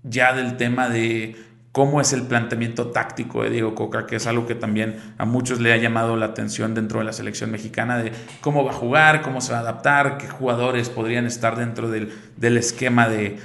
ya 0.09 0.33
del 0.33 0.57
tema 0.57 0.89
de 0.89 1.35
cómo 1.71 2.01
es 2.01 2.11
el 2.11 2.23
planteamiento 2.23 2.87
táctico 2.87 3.43
de 3.43 3.51
Diego 3.51 3.75
Coca, 3.75 4.07
que 4.07 4.15
es 4.15 4.25
algo 4.25 4.47
que 4.47 4.55
también 4.55 4.97
a 5.19 5.25
muchos 5.25 5.59
le 5.59 5.73
ha 5.73 5.77
llamado 5.77 6.15
la 6.15 6.25
atención 6.25 6.73
dentro 6.73 6.99
de 6.99 7.05
la 7.05 7.13
selección 7.13 7.51
mexicana, 7.51 7.99
de 7.99 8.11
cómo 8.41 8.63
va 8.63 8.71
a 8.71 8.73
jugar, 8.73 9.21
cómo 9.21 9.41
se 9.41 9.51
va 9.51 9.59
a 9.59 9.61
adaptar, 9.61 10.17
qué 10.17 10.27
jugadores 10.27 10.89
podrían 10.89 11.27
estar 11.27 11.55
dentro 11.55 11.89
del, 11.89 12.57
esquema 12.57 13.07
de, 13.07 13.37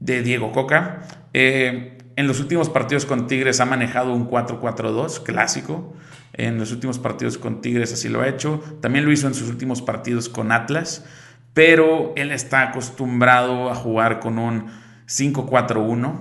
Diego 0.00 0.52
Coca. 0.52 1.00
Eh, 1.32 1.96
en 2.16 2.26
los 2.26 2.40
últimos 2.40 2.68
partidos 2.68 3.06
con 3.06 3.26
Tigres 3.26 3.60
ha 3.60 3.64
manejado 3.64 4.12
un 4.12 4.28
4-4-2 4.28 5.22
clásico. 5.22 5.94
En 6.34 6.58
los 6.58 6.72
últimos 6.72 6.98
partidos 6.98 7.38
con 7.38 7.62
Tigres 7.62 7.94
así 7.94 8.10
lo 8.10 8.20
ha 8.20 8.28
hecho. 8.28 8.62
También 8.82 9.06
lo 9.06 9.12
hizo 9.12 9.26
en 9.26 9.32
sus 9.32 9.48
últimos 9.48 9.80
partidos 9.80 10.28
con 10.28 10.52
Atlas. 10.52 11.06
Pero 11.54 12.12
él 12.16 12.32
está 12.32 12.60
acostumbrado 12.60 13.70
a 13.70 13.74
jugar 13.74 14.20
con 14.20 14.38
un 14.38 14.66
5-4-1, 15.10 16.14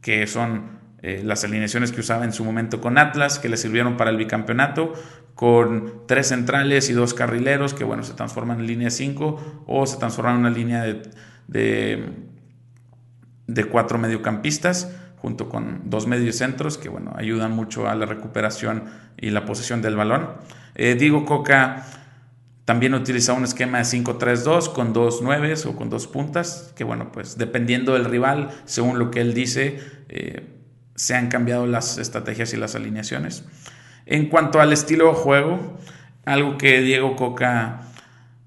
que 0.00 0.26
son 0.26 0.74
eh, 1.02 1.22
las 1.24 1.44
alineaciones 1.44 1.92
que 1.92 2.00
usaba 2.00 2.24
en 2.24 2.32
su 2.32 2.44
momento 2.44 2.80
con 2.80 2.98
Atlas, 2.98 3.38
que 3.38 3.48
le 3.48 3.56
sirvieron 3.56 3.96
para 3.96 4.10
el 4.10 4.16
bicampeonato, 4.16 4.92
con 5.34 6.02
tres 6.06 6.28
centrales 6.28 6.90
y 6.90 6.92
dos 6.92 7.14
carrileros, 7.14 7.74
que 7.74 7.84
bueno, 7.84 8.02
se 8.02 8.14
transforman 8.14 8.60
en 8.60 8.66
línea 8.66 8.90
5 8.90 9.64
o 9.66 9.86
se 9.86 9.98
transforman 9.98 10.34
en 10.34 10.40
una 10.40 10.50
línea 10.50 10.82
de, 11.46 12.08
de, 13.46 13.64
cuatro 13.66 13.98
mediocampistas 13.98 14.94
junto 15.16 15.48
con 15.48 15.90
dos 15.90 16.06
mediocentros 16.06 16.78
que 16.78 16.88
bueno, 16.88 17.12
ayudan 17.16 17.52
mucho 17.52 17.88
a 17.88 17.94
la 17.94 18.06
recuperación 18.06 18.84
y 19.16 19.30
la 19.30 19.44
posesión 19.44 19.82
del 19.82 19.96
balón. 19.96 20.28
Eh, 20.74 20.96
Diego 20.98 21.24
Coca 21.24 21.84
también 22.64 22.94
utiliza 22.94 23.34
un 23.34 23.44
esquema 23.44 23.78
de 23.78 23.84
5-3-2 23.84 24.72
con 24.72 24.92
dos 24.94 25.20
nueves 25.20 25.66
o 25.66 25.76
con 25.76 25.90
dos 25.90 26.06
puntas, 26.06 26.72
que 26.74 26.84
bueno, 26.84 27.12
pues 27.12 27.36
dependiendo 27.36 27.92
del 27.92 28.06
rival, 28.06 28.50
según 28.64 28.98
lo 28.98 29.10
que 29.10 29.20
él 29.20 29.34
dice, 29.34 29.80
eh, 30.08 30.46
se 30.94 31.14
han 31.14 31.28
cambiado 31.28 31.66
las 31.66 31.98
estrategias 31.98 32.54
y 32.54 32.56
las 32.56 32.74
alineaciones. 32.74 33.44
En 34.06 34.28
cuanto 34.28 34.60
al 34.60 34.72
estilo 34.72 35.08
de 35.08 35.14
juego, 35.14 35.78
algo 36.24 36.56
que 36.56 36.80
Diego 36.80 37.16
Coca 37.16 37.82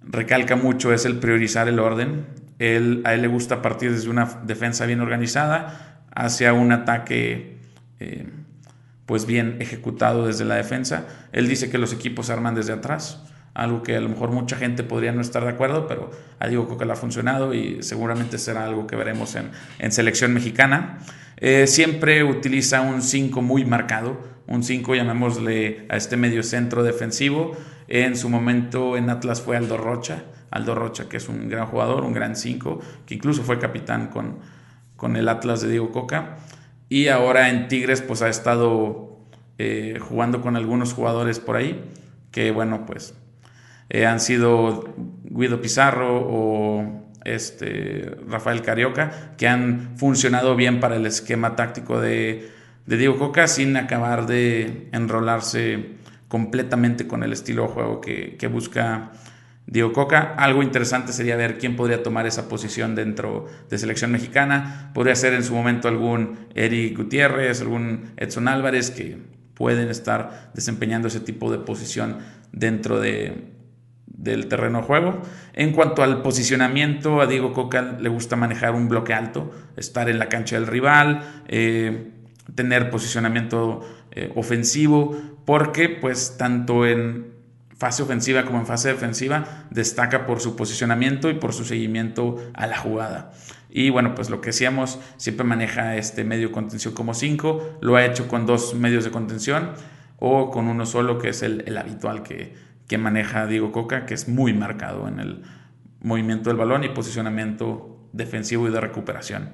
recalca 0.02 0.56
mucho 0.56 0.94
es 0.94 1.06
el 1.06 1.20
priorizar 1.20 1.68
el 1.68 1.78
orden. 1.78 2.26
Él, 2.58 3.02
a 3.06 3.14
él 3.14 3.22
le 3.22 3.28
gusta 3.28 3.62
partir 3.62 3.92
desde 3.92 4.10
una 4.10 4.26
defensa 4.46 4.88
bien 4.88 5.00
organizada 5.00 6.02
hacia 6.16 6.54
un 6.54 6.72
ataque 6.72 7.58
eh, 8.00 8.28
pues 9.06 9.28
bien 9.28 9.58
ejecutado 9.60 10.26
desde 10.26 10.44
la 10.44 10.56
defensa. 10.56 11.06
Él 11.32 11.48
dice 11.48 11.70
que 11.70 11.78
los 11.78 11.94
equipos 11.94 12.32
arman 12.32 12.56
desde 12.56 12.74
atrás 12.74 13.24
algo 13.58 13.82
que 13.82 13.98
a 13.98 14.02
lo 14.02 14.08
mejor 14.08 14.32
mucha 14.32 14.56
gente 14.56 14.84
podría 14.84 15.12
no 15.12 15.20
estar 15.20 15.44
de 15.44 15.50
acuerdo, 15.50 15.88
pero 15.88 16.12
a 16.38 16.48
Diego 16.48 16.68
Coca 16.68 16.86
le 16.86 16.94
ha 16.94 16.96
funcionado 16.96 17.56
y 17.56 17.82
seguramente 17.82 18.38
será 18.38 18.64
algo 18.64 18.86
que 18.86 18.96
veremos 18.96 19.36
en, 19.36 19.92
selección 19.92 20.32
mexicana. 20.32 21.00
Eh, 21.38 21.66
siempre 21.66 22.24
utiliza 22.24 22.82
un 22.82 23.02
5 23.02 23.42
muy 23.42 23.66
marcado, 23.66 24.22
un 24.46 24.64
5 24.64 24.94
llamémosle 24.94 25.88
a 25.90 25.98
este 25.98 26.18
medio 26.18 26.44
centro 26.44 26.84
defensivo. 26.84 27.58
En 27.88 28.16
su 28.16 28.30
momento 28.30 28.96
en 28.96 29.10
Atlas 29.10 29.42
fue 29.42 29.58
Aldo 29.58 29.78
Rocha, 29.78 30.26
Aldo 30.52 30.76
Rocha 30.76 31.10
que 31.10 31.18
es 31.18 31.28
un 31.28 31.50
gran 31.50 31.66
jugador, 31.66 32.04
un 32.04 32.14
gran 32.14 32.36
5, 32.36 32.80
que 33.08 33.16
incluso 33.16 33.42
fue 33.42 33.58
capitán 33.58 34.10
con, 34.10 34.38
con 34.96 35.16
el 35.16 35.28
Atlas 35.28 35.62
de 35.62 35.70
Diego 35.70 35.92
Coca. 35.92 36.38
Y 36.90 37.08
ahora 37.08 37.50
en 37.50 37.68
Tigres 37.68 38.04
pues 38.04 38.22
ha 38.22 38.30
estado 38.30 39.18
eh, 39.58 39.98
jugando 40.00 40.42
con 40.42 40.56
algunos 40.56 40.94
jugadores 40.94 41.40
por 41.40 41.56
ahí, 41.56 41.84
que 42.30 42.52
bueno 42.52 42.86
pues 42.86 43.16
eh, 43.90 44.06
han 44.06 44.20
sido 44.20 44.94
Guido 45.24 45.62
Pizarro 45.62 46.26
o 46.28 47.08
este, 47.28 48.16
Rafael 48.28 48.62
Carioca, 48.62 49.34
que 49.38 49.48
han 49.48 49.98
funcionado 49.98 50.56
bien 50.56 50.80
para 50.80 50.96
el 50.96 51.06
esquema 51.06 51.56
táctico 51.56 52.00
de, 52.00 52.52
Diego 52.86 53.18
Coca 53.18 53.48
sin 53.48 53.76
acabar 53.76 54.28
de 54.28 54.88
enrolarse 54.94 55.98
completamente 56.30 57.06
con 57.06 57.22
el 57.22 57.34
estilo 57.34 57.64
de 57.64 57.68
juego 57.68 58.00
que, 58.00 58.50
busca 58.50 59.12
Diego 59.66 59.92
Coca. 59.92 60.36
Algo 60.38 60.64
interesante 60.64 61.12
sería 61.12 61.36
ver 61.36 61.58
quién 61.58 61.76
podría 61.76 62.02
tomar 62.02 62.28
esa 62.28 62.48
posición 62.48 62.96
dentro 62.96 63.46
de 63.70 63.78
selección 63.78 64.14
mexicana. 64.14 64.92
Podría 64.94 65.16
ser 65.16 65.34
en 65.34 65.44
su 65.44 65.54
momento 65.54 65.90
algún 65.90 66.48
Eric 66.56 66.96
Gutiérrez, 66.96 67.60
algún 67.60 68.14
Edson 68.16 68.48
Álvarez, 68.48 68.90
que 68.92 69.18
pueden 69.54 69.90
estar 69.90 70.52
desempeñando 70.54 71.10
ese 71.10 71.20
tipo 71.20 71.52
de 71.52 71.58
posición 71.58 72.20
dentro 72.54 73.02
de, 73.02 73.57
del 74.32 74.48
terreno 74.48 74.80
de 74.80 74.86
juego. 74.86 75.22
En 75.54 75.72
cuanto 75.72 76.04
al 76.04 76.22
posicionamiento, 76.22 77.22
a 77.22 77.28
Diego 77.28 77.54
Coca 77.54 77.98
le 78.00 78.10
gusta 78.10 78.36
manejar 78.36 78.74
un 78.74 78.88
bloque 78.90 79.14
alto, 79.14 79.52
estar 79.76 80.10
en 80.10 80.20
la 80.20 80.30
cancha 80.30 80.56
del 80.56 80.68
rival, 80.68 81.44
eh, 81.48 82.12
tener 82.56 82.90
posicionamiento 82.90 83.82
eh, 84.12 84.32
ofensivo, 84.36 85.16
porque 85.46 85.90
pues 85.90 86.38
tanto 86.38 86.86
en 86.86 87.38
fase 87.78 88.02
ofensiva 88.04 88.44
como 88.44 88.60
en 88.60 88.66
fase 88.66 88.90
defensiva 88.90 89.66
destaca 89.70 90.26
por 90.26 90.40
su 90.40 90.56
posicionamiento 90.56 91.30
y 91.30 91.36
por 91.36 91.54
su 91.54 91.64
seguimiento 91.66 92.38
a 92.54 92.68
la 92.68 92.78
jugada. 92.78 93.32
Y 93.70 93.90
bueno, 93.90 94.16
pues 94.16 94.30
lo 94.30 94.42
que 94.42 94.48
decíamos, 94.48 95.00
siempre 95.18 95.46
maneja 95.46 95.96
este 95.96 96.24
medio 96.24 96.52
contención 96.52 96.94
como 96.94 97.14
5, 97.14 97.78
lo 97.82 97.96
ha 97.96 98.06
hecho 98.06 98.28
con 98.28 98.46
dos 98.46 98.74
medios 98.74 99.04
de 99.04 99.12
contención 99.12 99.72
o 100.20 100.50
con 100.50 100.68
uno 100.68 100.86
solo, 100.86 101.20
que 101.20 101.30
es 101.30 101.44
el 101.44 101.78
habitual 101.78 102.24
que, 102.24 102.56
que 102.88 102.98
maneja 102.98 103.48
Diego 103.48 103.72
Coca, 103.72 104.06
que 104.06 104.14
es 104.14 104.28
muy 104.28 104.54
marcado 104.54 105.08
en 105.08 105.20
el 105.20 105.44
movimiento 106.02 106.50
del 106.50 106.58
balón 106.58 106.84
y 106.84 106.90
posicionamiento 106.90 108.10
defensivo 108.14 108.68
y 108.68 108.72
de 108.72 108.80
recuperación. 108.80 109.54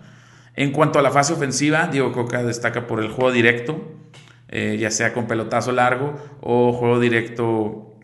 En 0.56 0.72
cuanto 0.72 1.00
a 1.00 1.02
la 1.02 1.12
fase 1.12 1.34
ofensiva, 1.34 1.88
Diego 1.88 2.12
Coca 2.12 2.44
destaca 2.44 2.86
por 2.86 3.02
el 3.02 3.10
juego 3.10 3.32
directo, 3.32 3.96
eh, 4.50 4.78
ya 4.80 4.92
sea 4.92 5.14
con 5.14 5.26
pelotazo 5.26 5.72
largo 5.72 6.16
o 6.42 6.74
juego 6.74 7.00
directo 7.00 7.96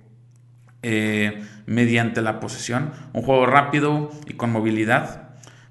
eh, 0.81 1.43
mediante 1.67 2.21
la 2.23 2.39
posesión. 2.39 2.91
Un 3.13 3.21
juego 3.21 3.45
rápido 3.45 4.09
y 4.25 4.33
con 4.33 4.51
movilidad. 4.51 5.29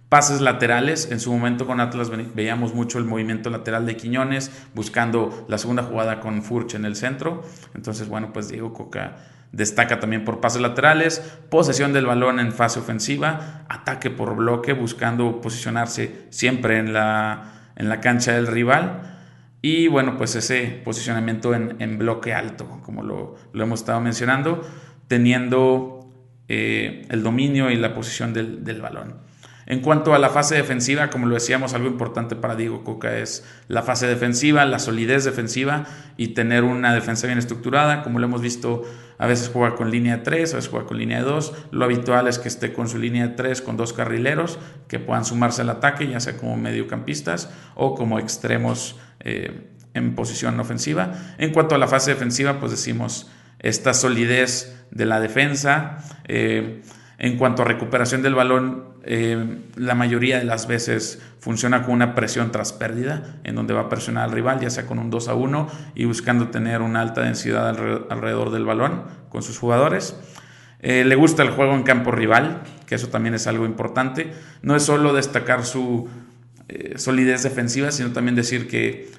Pases 0.09 0.41
laterales, 0.41 1.11
en 1.11 1.21
su 1.21 1.33
momento 1.33 1.67
con 1.67 1.81
Atlas 1.81 2.11
veíamos 2.35 2.75
mucho 2.75 2.99
el 2.99 3.05
movimiento 3.05 3.51
lateral 3.51 3.85
de 3.85 3.97
Quiñones, 3.97 4.51
buscando 4.75 5.45
la 5.49 5.59
segunda 5.59 5.83
jugada 5.83 6.21
con 6.21 6.43
Furch 6.43 6.75
en 6.75 6.85
el 6.85 6.97
centro. 6.97 7.43
Entonces, 7.75 8.09
bueno, 8.09 8.33
pues 8.33 8.49
Diego 8.49 8.73
Coca 8.73 9.17
Destaca 9.53 9.99
también 9.99 10.25
por 10.25 10.41
pases 10.41 10.61
laterales, 10.61 11.21
posesión 11.51 11.93
del 11.93 12.07
balón 12.07 12.39
en 12.39 12.53
fase 12.53 12.81
ofensiva, 12.81 13.65
ataque 13.69 14.11
por 14.11 14.37
bloque, 14.37 14.75
buscando 14.75 15.41
posicionarse 15.41 16.27
siempre 16.29 16.79
en 16.79 16.93
la, 16.93 17.73
en 17.77 17.89
la 17.89 18.01
cancha 18.01 18.35
del 18.35 18.47
rival. 18.47 19.17
Y 19.63 19.89
bueno, 19.89 20.17
pues 20.17 20.37
ese 20.37 20.81
posicionamiento 20.85 21.55
en, 21.55 21.99
bloque 21.99 22.35
alto, 22.35 22.81
como 22.85 23.03
lo, 23.03 23.37
hemos 23.55 23.81
estado 23.81 24.01
mencionando, 24.01 24.61
teniendo 25.09 26.11
eh, 26.49 27.07
el 27.09 27.23
dominio 27.23 27.71
y 27.71 27.77
la 27.77 27.95
posición 27.95 28.33
del, 28.35 28.65
del 28.65 28.83
balón. 28.83 29.28
En 29.71 29.81
cuanto 29.81 30.15
a 30.15 30.19
la 30.19 30.31
fase 30.31 30.55
defensiva, 30.55 31.11
como 31.11 31.27
lo 31.27 31.35
decíamos, 31.35 31.75
algo 31.75 31.89
importante 31.89 32.37
para 32.37 32.57
Diego 32.57 32.85
Coca 32.85 33.19
es 33.19 33.45
la 33.69 33.83
fase 33.83 34.07
defensiva, 34.07 34.65
la 34.65 34.79
solidez 34.79 35.25
defensiva 35.25 35.85
y 36.17 36.29
tener 36.29 36.65
una 36.65 36.95
defensa 36.95 37.27
bien 37.27 37.39
estructurada. 37.39 38.03
Como 38.03 38.19
lo 38.19 38.25
hemos 38.25 38.41
visto, 38.41 38.85
a 39.19 39.27
veces 39.27 39.51
juega 39.53 39.77
con 39.77 39.91
línea 39.91 40.23
3, 40.23 40.55
a 40.55 40.57
veces 40.57 40.71
juega 40.71 40.87
con 40.87 40.97
línea 40.97 41.21
2. 41.21 41.53
Lo 41.73 41.85
habitual 41.85 42.29
es 42.29 42.39
que 42.39 42.49
esté 42.49 42.73
con 42.73 42.89
su 42.89 42.97
línea 42.97 43.37
3 43.37 43.61
con 43.61 43.77
dos 43.77 43.93
carrileros 43.93 44.59
que 44.89 45.01
puedan 45.01 45.27
sumarse 45.27 45.61
al 45.61 45.69
ataque, 45.69 46.09
ya 46.09 46.19
sea 46.19 46.39
como 46.39 46.57
mediocampistas 46.57 47.51
o 47.75 47.95
como 47.95 48.19
extremos 48.19 48.99
eh, 49.21 49.69
en 49.93 50.15
posición 50.15 50.59
ofensiva. 50.61 51.13
En 51.37 51.53
cuanto 51.53 51.75
a 51.75 51.79
la 51.79 51.89
fase 51.89 52.13
defensiva, 52.13 52.59
pues 52.59 52.71
decimos 52.71 53.31
esta 53.59 53.93
solidez 53.93 54.83
de 54.91 55.05
la 55.05 55.21
defensa. 55.21 55.99
Eh, 56.27 56.81
En 57.21 57.37
cuanto 57.37 57.63
a 57.63 57.65
recuperación 57.65 58.23
del 58.23 58.37
balón, 58.37 58.85
eh, 59.11 59.63
la 59.77 59.95
mayoría 59.95 60.39
de 60.39 60.45
las 60.45 60.67
veces 60.67 61.23
funciona 61.41 61.83
con 61.83 61.95
una 61.95 62.15
presión 62.15 62.53
tras 62.53 62.75
pérdida, 62.75 63.41
en 63.43 63.55
donde 63.55 63.73
va 63.73 63.81
a 63.81 63.89
presionar 63.89 64.25
al 64.25 64.33
rival, 64.33 64.61
ya 64.61 64.69
sea 64.69 64.85
con 64.85 64.99
un 64.99 65.09
2 65.09 65.29
a 65.29 65.35
1 65.35 65.69
y 65.95 66.05
buscando 66.05 66.49
tener 66.49 66.83
una 66.83 67.01
alta 67.01 67.23
densidad 67.23 67.69
alrededor 68.11 68.51
del 68.51 68.67
balón 68.67 69.05
con 69.31 69.43
sus 69.43 69.59
jugadores. 69.59 70.15
Eh, 70.81 71.05
le 71.07 71.15
gusta 71.15 71.43
el 71.43 71.49
juego 71.49 71.75
en 71.75 71.85
campo 71.85 72.11
rival, 72.11 72.61
que 72.85 72.97
eso 72.97 73.09
también 73.09 73.35
es 73.35 73.47
algo 73.47 73.65
importante. 73.65 74.31
No 74.61 74.77
es 74.77 74.83
solo 74.83 75.15
destacar 75.15 75.65
su 75.65 76.07
eh, 76.69 76.99
solidez 76.99 77.43
defensiva, 77.45 77.91
sino 77.93 78.13
también 78.13 78.35
decir 78.35 78.69
que 78.69 79.11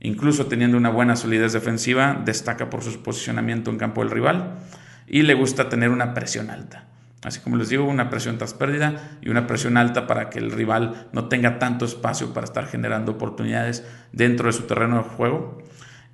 incluso 0.00 0.44
teniendo 0.44 0.76
una 0.76 0.90
buena 0.90 1.16
solidez 1.16 1.54
defensiva, 1.54 2.20
destaca 2.22 2.68
por 2.68 2.82
su 2.82 3.02
posicionamiento 3.02 3.70
en 3.70 3.78
campo 3.78 4.02
del 4.02 4.10
rival 4.10 4.58
y 5.06 5.22
le 5.22 5.32
gusta 5.32 5.70
tener 5.70 5.88
una 5.88 6.12
presión 6.12 6.50
alta. 6.50 6.84
Así 7.24 7.40
como 7.40 7.56
les 7.56 7.68
digo, 7.68 7.84
una 7.84 8.10
presión 8.10 8.36
tras 8.36 8.52
pérdida 8.52 9.18
y 9.20 9.28
una 9.28 9.46
presión 9.46 9.76
alta 9.76 10.06
para 10.08 10.28
que 10.28 10.40
el 10.40 10.50
rival 10.50 11.08
no 11.12 11.28
tenga 11.28 11.58
tanto 11.60 11.84
espacio 11.84 12.34
para 12.34 12.44
estar 12.44 12.66
generando 12.66 13.12
oportunidades 13.12 13.84
dentro 14.12 14.48
de 14.48 14.52
su 14.52 14.64
terreno 14.64 14.96
de 14.96 15.04
juego. 15.04 15.62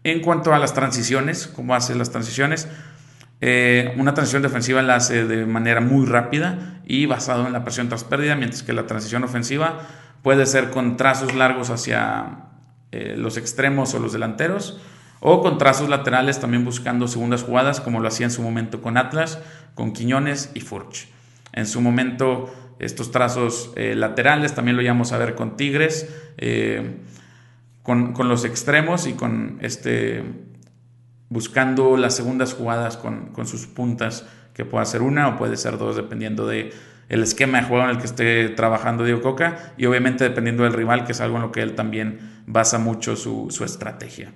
En 0.04 0.20
cuanto 0.20 0.52
a 0.52 0.58
las 0.58 0.74
transiciones, 0.74 1.46
cómo 1.46 1.74
hace 1.74 1.94
las 1.94 2.10
transiciones, 2.10 2.68
eh, 3.40 3.94
una 3.96 4.12
transición 4.12 4.42
defensiva 4.42 4.82
la 4.82 4.96
hace 4.96 5.24
de 5.24 5.46
manera 5.46 5.80
muy 5.80 6.04
rápida 6.06 6.80
y 6.84 7.06
basado 7.06 7.46
en 7.46 7.52
la 7.54 7.64
presión 7.64 7.88
tras 7.88 8.04
pérdida, 8.04 8.36
mientras 8.36 8.62
que 8.62 8.74
la 8.74 8.86
transición 8.86 9.24
ofensiva 9.24 9.80
puede 10.22 10.44
ser 10.44 10.70
con 10.70 10.96
trazos 10.98 11.34
largos 11.34 11.70
hacia 11.70 12.48
eh, 12.92 13.14
los 13.16 13.38
extremos 13.38 13.94
o 13.94 13.98
los 13.98 14.12
delanteros 14.12 14.78
o 15.20 15.42
con 15.42 15.58
trazos 15.58 15.88
laterales 15.88 16.40
también 16.40 16.64
buscando 16.64 17.08
segundas 17.08 17.42
jugadas 17.42 17.80
como 17.80 18.00
lo 18.00 18.08
hacía 18.08 18.26
en 18.26 18.32
su 18.32 18.42
momento 18.42 18.80
con 18.80 18.96
Atlas, 18.96 19.40
con 19.74 19.92
Quiñones 19.92 20.50
y 20.54 20.60
Furch. 20.60 21.08
En 21.52 21.66
su 21.66 21.80
momento 21.80 22.52
estos 22.78 23.10
trazos 23.10 23.72
eh, 23.76 23.94
laterales 23.96 24.54
también 24.54 24.76
lo 24.76 24.82
íbamos 24.82 25.12
a 25.12 25.18
ver 25.18 25.34
con 25.34 25.56
Tigres, 25.56 26.08
eh, 26.36 26.98
con, 27.82 28.14
los 28.28 28.44
extremos 28.44 29.06
y 29.06 29.14
con 29.14 29.58
este 29.60 30.22
buscando 31.30 31.96
las 31.96 32.14
segundas 32.14 32.54
jugadas 32.54 32.96
con, 32.96 33.46
sus 33.46 33.66
puntas, 33.66 34.26
que 34.54 34.64
puede 34.64 34.86
ser 34.86 35.02
una 35.02 35.28
o 35.28 35.36
puede 35.36 35.56
ser 35.56 35.78
dos, 35.78 35.96
dependiendo 35.96 36.46
de 36.46 36.72
el 37.08 37.22
esquema 37.22 37.60
de 37.60 37.66
juego 37.66 37.84
en 37.84 37.90
el 37.90 37.98
que 37.98 38.06
esté 38.06 38.48
trabajando 38.50 39.04
Diego 39.04 39.22
Coca 39.22 39.72
y 39.76 39.86
obviamente 39.86 40.24
dependiendo 40.24 40.64
del 40.64 40.74
rival, 40.74 41.04
que 41.04 41.12
es 41.12 41.20
algo 41.20 41.36
en 41.36 41.42
lo 41.42 41.52
que 41.52 41.62
él 41.62 41.74
también 41.74 42.42
basa 42.46 42.78
mucho 42.78 43.16
su, 43.16 43.48
su 43.50 43.64
estrategia. 43.64 44.32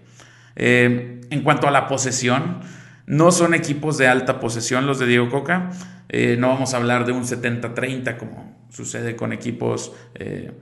Eh, 0.56 1.20
en 1.30 1.42
cuanto 1.42 1.66
a 1.66 1.70
la 1.70 1.88
posesión, 1.88 2.60
no 3.06 3.32
son 3.32 3.54
equipos 3.54 3.98
de 3.98 4.06
alta 4.06 4.40
posesión 4.40 4.86
los 4.86 4.98
de 4.98 5.06
Diego 5.06 5.28
Coca. 5.28 5.70
Eh, 6.08 6.36
no 6.38 6.48
vamos 6.48 6.74
a 6.74 6.76
hablar 6.76 7.06
de 7.06 7.12
un 7.12 7.24
70-30 7.24 8.16
como 8.16 8.66
sucede 8.70 9.16
con 9.16 9.32
equipos 9.32 9.92
eh, 10.14 10.52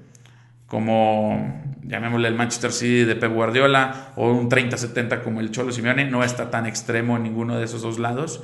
como, 0.66 1.62
llamémosle 1.82 2.28
el 2.28 2.34
Manchester 2.36 2.72
City 2.72 3.04
de 3.04 3.16
Pep 3.16 3.32
Guardiola 3.32 4.12
o 4.14 4.30
un 4.30 4.48
30-70 4.48 5.22
como 5.22 5.40
el 5.40 5.50
Cholo 5.50 5.72
Simeone. 5.72 6.04
No 6.04 6.22
está 6.22 6.50
tan 6.50 6.66
extremo 6.66 7.16
en 7.16 7.24
ninguno 7.24 7.58
de 7.58 7.64
esos 7.64 7.82
dos 7.82 7.98
lados. 7.98 8.42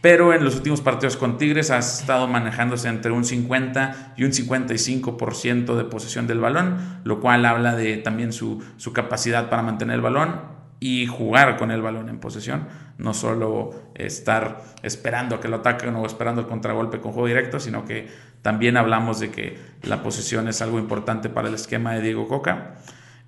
Pero 0.00 0.32
en 0.32 0.44
los 0.44 0.56
últimos 0.56 0.80
partidos 0.80 1.16
con 1.16 1.36
Tigres 1.36 1.70
ha 1.70 1.78
estado 1.78 2.28
manejándose 2.28 2.88
entre 2.88 3.10
un 3.10 3.24
50 3.24 4.14
y 4.16 4.24
un 4.24 4.32
55% 4.32 5.76
de 5.76 5.84
posesión 5.84 6.26
del 6.26 6.40
balón, 6.40 7.00
lo 7.04 7.20
cual 7.20 7.44
habla 7.44 7.74
de 7.74 7.96
también 7.96 8.32
su, 8.32 8.62
su 8.76 8.92
capacidad 8.92 9.50
para 9.50 9.62
mantener 9.62 9.96
el 9.96 10.02
balón 10.02 10.53
y 10.84 11.06
jugar 11.06 11.56
con 11.56 11.70
el 11.70 11.80
balón 11.80 12.10
en 12.10 12.18
posesión, 12.18 12.68
no 12.98 13.14
solo 13.14 13.70
estar 13.94 14.62
esperando 14.82 15.36
a 15.36 15.40
que 15.40 15.48
lo 15.48 15.56
ataquen 15.56 15.96
o 15.96 16.04
esperando 16.04 16.42
el 16.42 16.46
contragolpe 16.46 17.00
con 17.00 17.12
juego 17.12 17.26
directo, 17.26 17.58
sino 17.58 17.86
que 17.86 18.06
también 18.42 18.76
hablamos 18.76 19.18
de 19.18 19.30
que 19.30 19.58
la 19.82 20.02
posesión 20.02 20.46
es 20.46 20.60
algo 20.60 20.78
importante 20.78 21.30
para 21.30 21.48
el 21.48 21.54
esquema 21.54 21.94
de 21.94 22.02
Diego 22.02 22.28
Coca. 22.28 22.74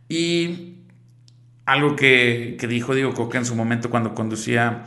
Y 0.07 0.83
algo 1.65 1.97
que, 1.97 2.59
dijo 2.69 2.95
Diego 2.95 3.15
Coca 3.15 3.39
en 3.39 3.47
su 3.47 3.57
momento 3.57 3.89
cuando 3.89 4.15
conducía 4.15 4.85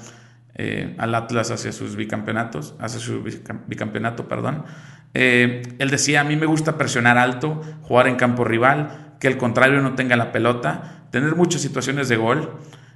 eh, 0.53 0.93
al 0.99 1.15
Atlas 1.15 1.49
hacia 1.49 1.71
sus 1.71 1.95
bicampeonatos, 1.95 2.75
hacia 2.77 2.99
su 2.99 3.23
bicampeonato, 3.65 4.27
perdón, 4.27 4.63
eh, 5.15 5.63
él 5.79 5.89
decía, 5.89 6.21
a 6.21 6.23
mí 6.23 6.35
me 6.35 6.45
gusta 6.45 6.77
presionar 6.77 7.17
alto, 7.17 7.63
jugar 7.81 8.07
en 8.07 8.15
campo 8.15 8.43
rival, 8.43 9.15
que 9.19 9.27
el 9.27 9.37
contrario 9.37 9.81
no 9.81 9.95
tenga 9.95 10.15
la 10.15 10.31
pelota, 10.31 10.98
tener 11.11 11.35
muchas 11.35 11.61
situaciones 11.61 12.09
de 12.09 12.17
gol. 12.17 12.53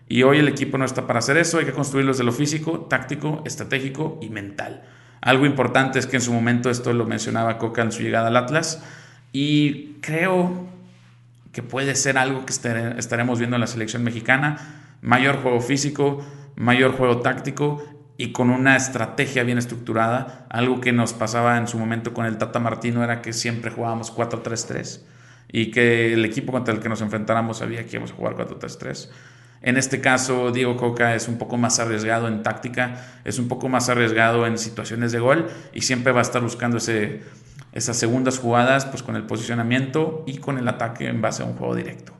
Y 0.07 0.23
hoy 0.23 0.39
el 0.39 0.47
equipo 0.47 0.77
no 0.77 0.85
está 0.85 1.07
para 1.07 1.19
hacer 1.19 1.37
eso, 1.37 1.59
hay 1.59 1.65
que 1.65 1.71
construirlo 1.71 2.11
desde 2.11 2.25
lo 2.25 2.33
físico, 2.33 2.81
táctico, 2.81 3.41
estratégico 3.45 4.19
y 4.21 4.29
mental. 4.29 4.83
Algo 5.21 5.45
importante 5.45 5.97
es 5.97 6.05
que 6.05 6.17
en 6.17 6.21
su 6.21 6.33
momento 6.33 6.69
esto 6.69 6.91
lo 6.91 7.05
mencionaba 7.05 7.57
Coca 7.57 7.81
en 7.81 7.93
su 7.93 8.03
llegada 8.03 8.27
al 8.27 8.35
Atlas 8.35 8.83
y 9.31 9.93
creo 10.01 10.67
que 11.53 11.63
puede 11.63 11.95
ser 11.95 12.17
algo 12.17 12.45
que 12.45 12.51
estaremos 12.51 13.39
viendo 13.39 13.55
en 13.55 13.61
la 13.61 13.67
selección 13.67 14.03
mexicana. 14.03 14.57
Mayor 15.01 15.37
juego 15.37 15.61
físico, 15.61 16.25
mayor 16.57 16.91
juego 16.91 17.21
táctico 17.21 17.81
y 18.17 18.33
con 18.33 18.49
una 18.49 18.75
estrategia 18.75 19.43
bien 19.43 19.57
estructurada. 19.57 20.45
Algo 20.49 20.81
que 20.81 20.91
nos 20.91 21.13
pasaba 21.13 21.57
en 21.57 21.69
su 21.69 21.79
momento 21.79 22.13
con 22.13 22.25
el 22.25 22.37
Tata 22.37 22.59
Martino 22.59 23.03
era 23.03 23.21
que 23.21 23.31
siempre 23.31 23.71
jugábamos 23.71 24.13
4-3-3 24.13 25.12
y 25.53 25.69
que 25.69 26.13
el 26.13 26.25
equipo 26.25 26.51
contra 26.51 26.73
el 26.73 26.81
que 26.81 26.89
nos 26.89 26.99
enfrentáramos 27.01 27.59
sabía 27.59 27.85
que 27.85 27.91
íbamos 27.91 28.11
a 28.11 28.15
jugar 28.15 28.35
4-3-3. 28.35 29.09
En 29.61 29.77
este 29.77 30.01
caso, 30.01 30.51
Diego 30.51 30.75
Coca 30.75 31.15
es 31.15 31.27
un 31.27 31.37
poco 31.37 31.57
más 31.57 31.79
arriesgado 31.79 32.27
en 32.27 32.41
táctica, 32.41 33.05
es 33.23 33.37
un 33.37 33.47
poco 33.47 33.69
más 33.69 33.87
arriesgado 33.87 34.47
en 34.47 34.57
situaciones 34.57 35.11
de 35.11 35.19
gol 35.19 35.47
y 35.71 35.81
siempre 35.81 36.11
va 36.11 36.19
a 36.19 36.23
estar 36.23 36.41
buscando 36.41 36.77
ese, 36.77 37.21
esas 37.71 37.95
segundas 37.95 38.39
jugadas 38.39 38.85
pues, 38.85 39.03
con 39.03 39.15
el 39.15 39.23
posicionamiento 39.23 40.23
y 40.25 40.39
con 40.39 40.57
el 40.57 40.67
ataque 40.67 41.07
en 41.07 41.21
base 41.21 41.43
a 41.43 41.45
un 41.45 41.53
juego 41.53 41.75
directo. 41.75 42.13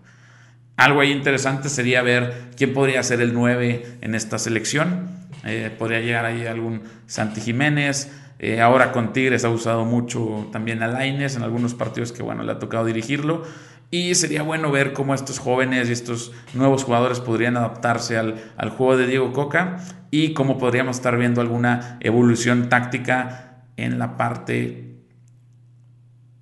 Algo 0.78 1.02
ahí 1.02 1.12
interesante 1.12 1.70
sería 1.70 2.04
ver 2.04 2.52
quién 2.56 2.72
podría 2.72 3.02
ser 3.02 3.20
el 3.20 3.34
9 3.34 3.98
en 4.02 4.16
esta 4.16 4.38
selección. 4.38 5.23
Eh, 5.46 5.74
podría 5.78 6.00
llegar 6.00 6.26
ahí 6.26 6.46
algún 6.46 6.84
Santi 7.06 7.42
Jiménez, 7.42 8.12
eh, 8.40 8.60
ahora 8.60 8.92
con 8.92 9.14
Tigres 9.14 9.46
ha 9.46 9.50
usado 9.50 9.86
mucho 9.86 10.50
también 10.52 10.84
a 10.84 10.88
Laines 10.88 11.38
en 11.38 11.44
algunos 11.44 11.74
partidos 11.76 12.12
que 12.12 12.24
bueno, 12.24 12.44
le 12.44 12.52
ha 12.52 12.60
tocado 12.60 12.84
dirigirlo. 12.84 13.44
Y 13.90 14.16
sería 14.16 14.42
bueno 14.42 14.70
ver 14.70 14.92
cómo 14.92 15.14
estos 15.14 15.40
jóvenes 15.40 15.88
y 15.88 15.94
estos 15.94 16.34
nuevos 16.54 16.84
jugadores 16.84 17.22
podrían 17.22 17.56
adaptarse 17.56 18.18
al, 18.18 18.44
al 18.58 18.70
juego 18.72 18.98
de 18.98 19.08
Diego 19.08 19.32
Coca 19.32 19.78
y 20.12 20.34
cómo 20.34 20.58
podríamos 20.58 20.98
estar 20.98 21.18
viendo 21.18 21.40
alguna 21.40 21.98
evolución 22.02 22.68
táctica 22.68 23.64
en 23.78 23.98
la 23.98 24.18
parte 24.18 24.98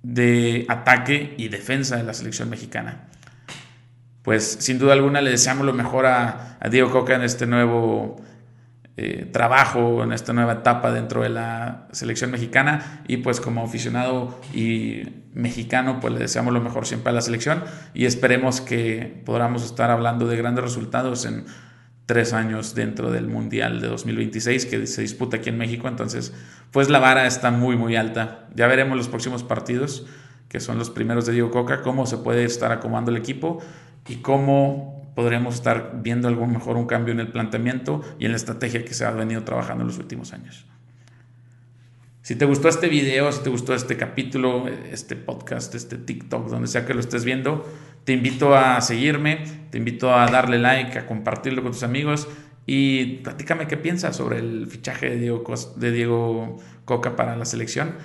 de 0.02 0.66
ataque 0.68 1.34
y 1.36 1.48
defensa 1.48 1.96
de 1.98 2.02
la 2.02 2.14
selección 2.14 2.50
mexicana. 2.50 3.08
Pues 4.22 4.56
sin 4.60 4.80
duda 4.80 4.94
alguna 4.94 5.20
le 5.20 5.30
deseamos 5.30 5.66
lo 5.66 5.72
mejor 5.72 6.06
a, 6.06 6.56
a 6.58 6.68
Diego 6.68 6.90
Coca 6.90 7.14
en 7.14 7.22
este 7.22 7.46
nuevo 7.46 8.16
eh, 8.98 9.26
trabajo 9.32 10.04
en 10.04 10.12
esta 10.12 10.34
nueva 10.34 10.52
etapa 10.52 10.92
dentro 10.92 11.22
de 11.22 11.30
la 11.30 11.88
selección 11.92 12.30
mexicana. 12.30 13.02
Y 13.08 13.18
pues 13.18 13.40
como 13.40 13.64
aficionado 13.64 14.38
y 14.52 15.04
mexicano 15.32 15.98
pues 15.98 16.12
le 16.12 16.20
deseamos 16.20 16.52
lo 16.52 16.60
mejor 16.60 16.86
siempre 16.86 17.10
a 17.10 17.14
la 17.14 17.22
selección 17.22 17.64
y 17.94 18.04
esperemos 18.04 18.60
que 18.60 19.22
podamos 19.24 19.64
estar 19.64 19.90
hablando 19.90 20.26
de 20.26 20.36
grandes 20.36 20.62
resultados 20.62 21.24
en 21.24 21.46
tres 22.04 22.34
años 22.34 22.74
dentro 22.74 23.10
del 23.10 23.28
Mundial 23.28 23.80
de 23.80 23.88
2026 23.88 24.66
que 24.66 24.86
se 24.86 25.00
disputa 25.00 25.38
aquí 25.38 25.48
en 25.48 25.56
México. 25.56 25.88
Entonces 25.88 26.34
pues 26.70 26.90
la 26.90 26.98
vara 26.98 27.26
está 27.26 27.50
muy 27.50 27.76
muy 27.76 27.96
alta. 27.96 28.46
Ya 28.54 28.66
veremos 28.66 28.98
los 28.98 29.08
próximos 29.08 29.42
partidos 29.42 30.06
que 30.50 30.60
son 30.60 30.78
los 30.78 30.90
primeros 30.90 31.24
de 31.24 31.32
Diego 31.32 31.50
Coca 31.50 31.80
cómo 31.80 32.04
se 32.04 32.18
puede 32.18 32.44
estar 32.44 32.72
acomodando 32.72 33.10
el 33.10 33.16
equipo 33.16 33.62
y 34.06 34.16
cómo 34.16 34.91
podríamos 35.14 35.54
estar 35.54 36.00
viendo 36.02 36.28
algo 36.28 36.46
mejor 36.46 36.76
un 36.76 36.86
cambio 36.86 37.12
en 37.12 37.20
el 37.20 37.28
planteamiento 37.28 38.00
y 38.18 38.24
en 38.24 38.32
la 38.32 38.36
estrategia 38.36 38.84
que 38.84 38.94
se 38.94 39.04
ha 39.04 39.10
venido 39.10 39.42
trabajando 39.44 39.82
en 39.82 39.88
los 39.88 39.98
últimos 39.98 40.32
años. 40.32 40.66
Si 42.22 42.36
te 42.36 42.44
gustó 42.44 42.68
este 42.68 42.88
video, 42.88 43.32
si 43.32 43.42
te 43.42 43.50
gustó 43.50 43.74
este 43.74 43.96
capítulo, 43.96 44.68
este 44.68 45.16
podcast, 45.16 45.74
este 45.74 45.98
TikTok, 45.98 46.48
donde 46.48 46.68
sea 46.68 46.86
que 46.86 46.94
lo 46.94 47.00
estés 47.00 47.24
viendo, 47.24 47.68
te 48.04 48.12
invito 48.12 48.54
a 48.54 48.80
seguirme, 48.80 49.44
te 49.70 49.78
invito 49.78 50.14
a 50.14 50.26
darle 50.26 50.58
like, 50.58 50.98
a 50.98 51.06
compartirlo 51.06 51.62
con 51.62 51.72
tus 51.72 51.82
amigos 51.82 52.28
y 52.64 53.16
platícame 53.18 53.66
qué 53.66 53.76
piensas 53.76 54.16
sobre 54.16 54.38
el 54.38 54.68
fichaje 54.68 55.10
de 55.10 55.16
Diego, 55.16 55.42
de 55.76 55.90
Diego 55.90 56.58
Coca 56.84 57.16
para 57.16 57.36
la 57.36 57.44
selección. 57.44 57.96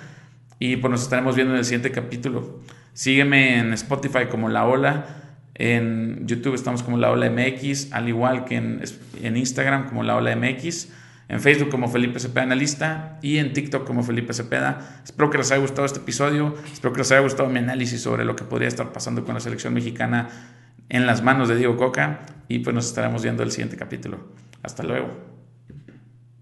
Y 0.58 0.76
pues 0.76 0.90
nos 0.90 1.02
estaremos 1.02 1.36
viendo 1.36 1.54
en 1.54 1.60
el 1.60 1.64
siguiente 1.64 1.92
capítulo. 1.92 2.60
Sígueme 2.92 3.58
en 3.58 3.72
Spotify 3.74 4.26
como 4.28 4.48
La 4.48 4.66
Ola 4.66 5.27
en 5.58 6.26
YouTube 6.26 6.54
estamos 6.54 6.82
como 6.82 6.96
La 6.96 7.10
Ola 7.10 7.28
MX, 7.30 7.92
al 7.92 8.08
igual 8.08 8.44
que 8.44 8.56
en, 8.56 9.36
Instagram 9.36 9.88
como 9.88 10.04
La 10.04 10.16
Ola 10.16 10.34
MX, 10.36 10.88
en 11.28 11.40
Facebook 11.40 11.68
como 11.68 11.88
Felipe 11.88 12.20
Cepeda 12.20 12.44
Analista 12.44 13.18
y 13.20 13.38
en 13.38 13.52
TikTok 13.52 13.84
como 13.84 14.04
Felipe 14.04 14.32
Cepeda. 14.32 15.00
Espero 15.04 15.30
que 15.30 15.38
les 15.38 15.50
haya 15.50 15.60
gustado 15.60 15.84
este 15.84 15.98
episodio, 15.98 16.54
espero 16.72 16.92
que 16.92 17.00
les 17.00 17.10
haya 17.10 17.20
gustado 17.20 17.48
mi 17.48 17.58
análisis 17.58 18.00
sobre 18.00 18.24
lo 18.24 18.36
que 18.36 18.44
podría 18.44 18.68
estar 18.68 18.92
pasando 18.92 19.24
con 19.24 19.34
la 19.34 19.40
selección 19.40 19.74
mexicana 19.74 20.28
en 20.88 21.06
las 21.06 21.22
manos 21.22 21.48
de 21.48 21.56
Diego 21.56 21.76
Coca 21.76 22.20
y 22.46 22.60
pues 22.60 22.74
nos 22.74 22.86
estaremos 22.86 23.22
viendo 23.22 23.42
el 23.42 23.50
siguiente 23.50 23.76
capítulo. 23.76 24.28
Hasta 24.62 24.84
luego. 24.84 25.27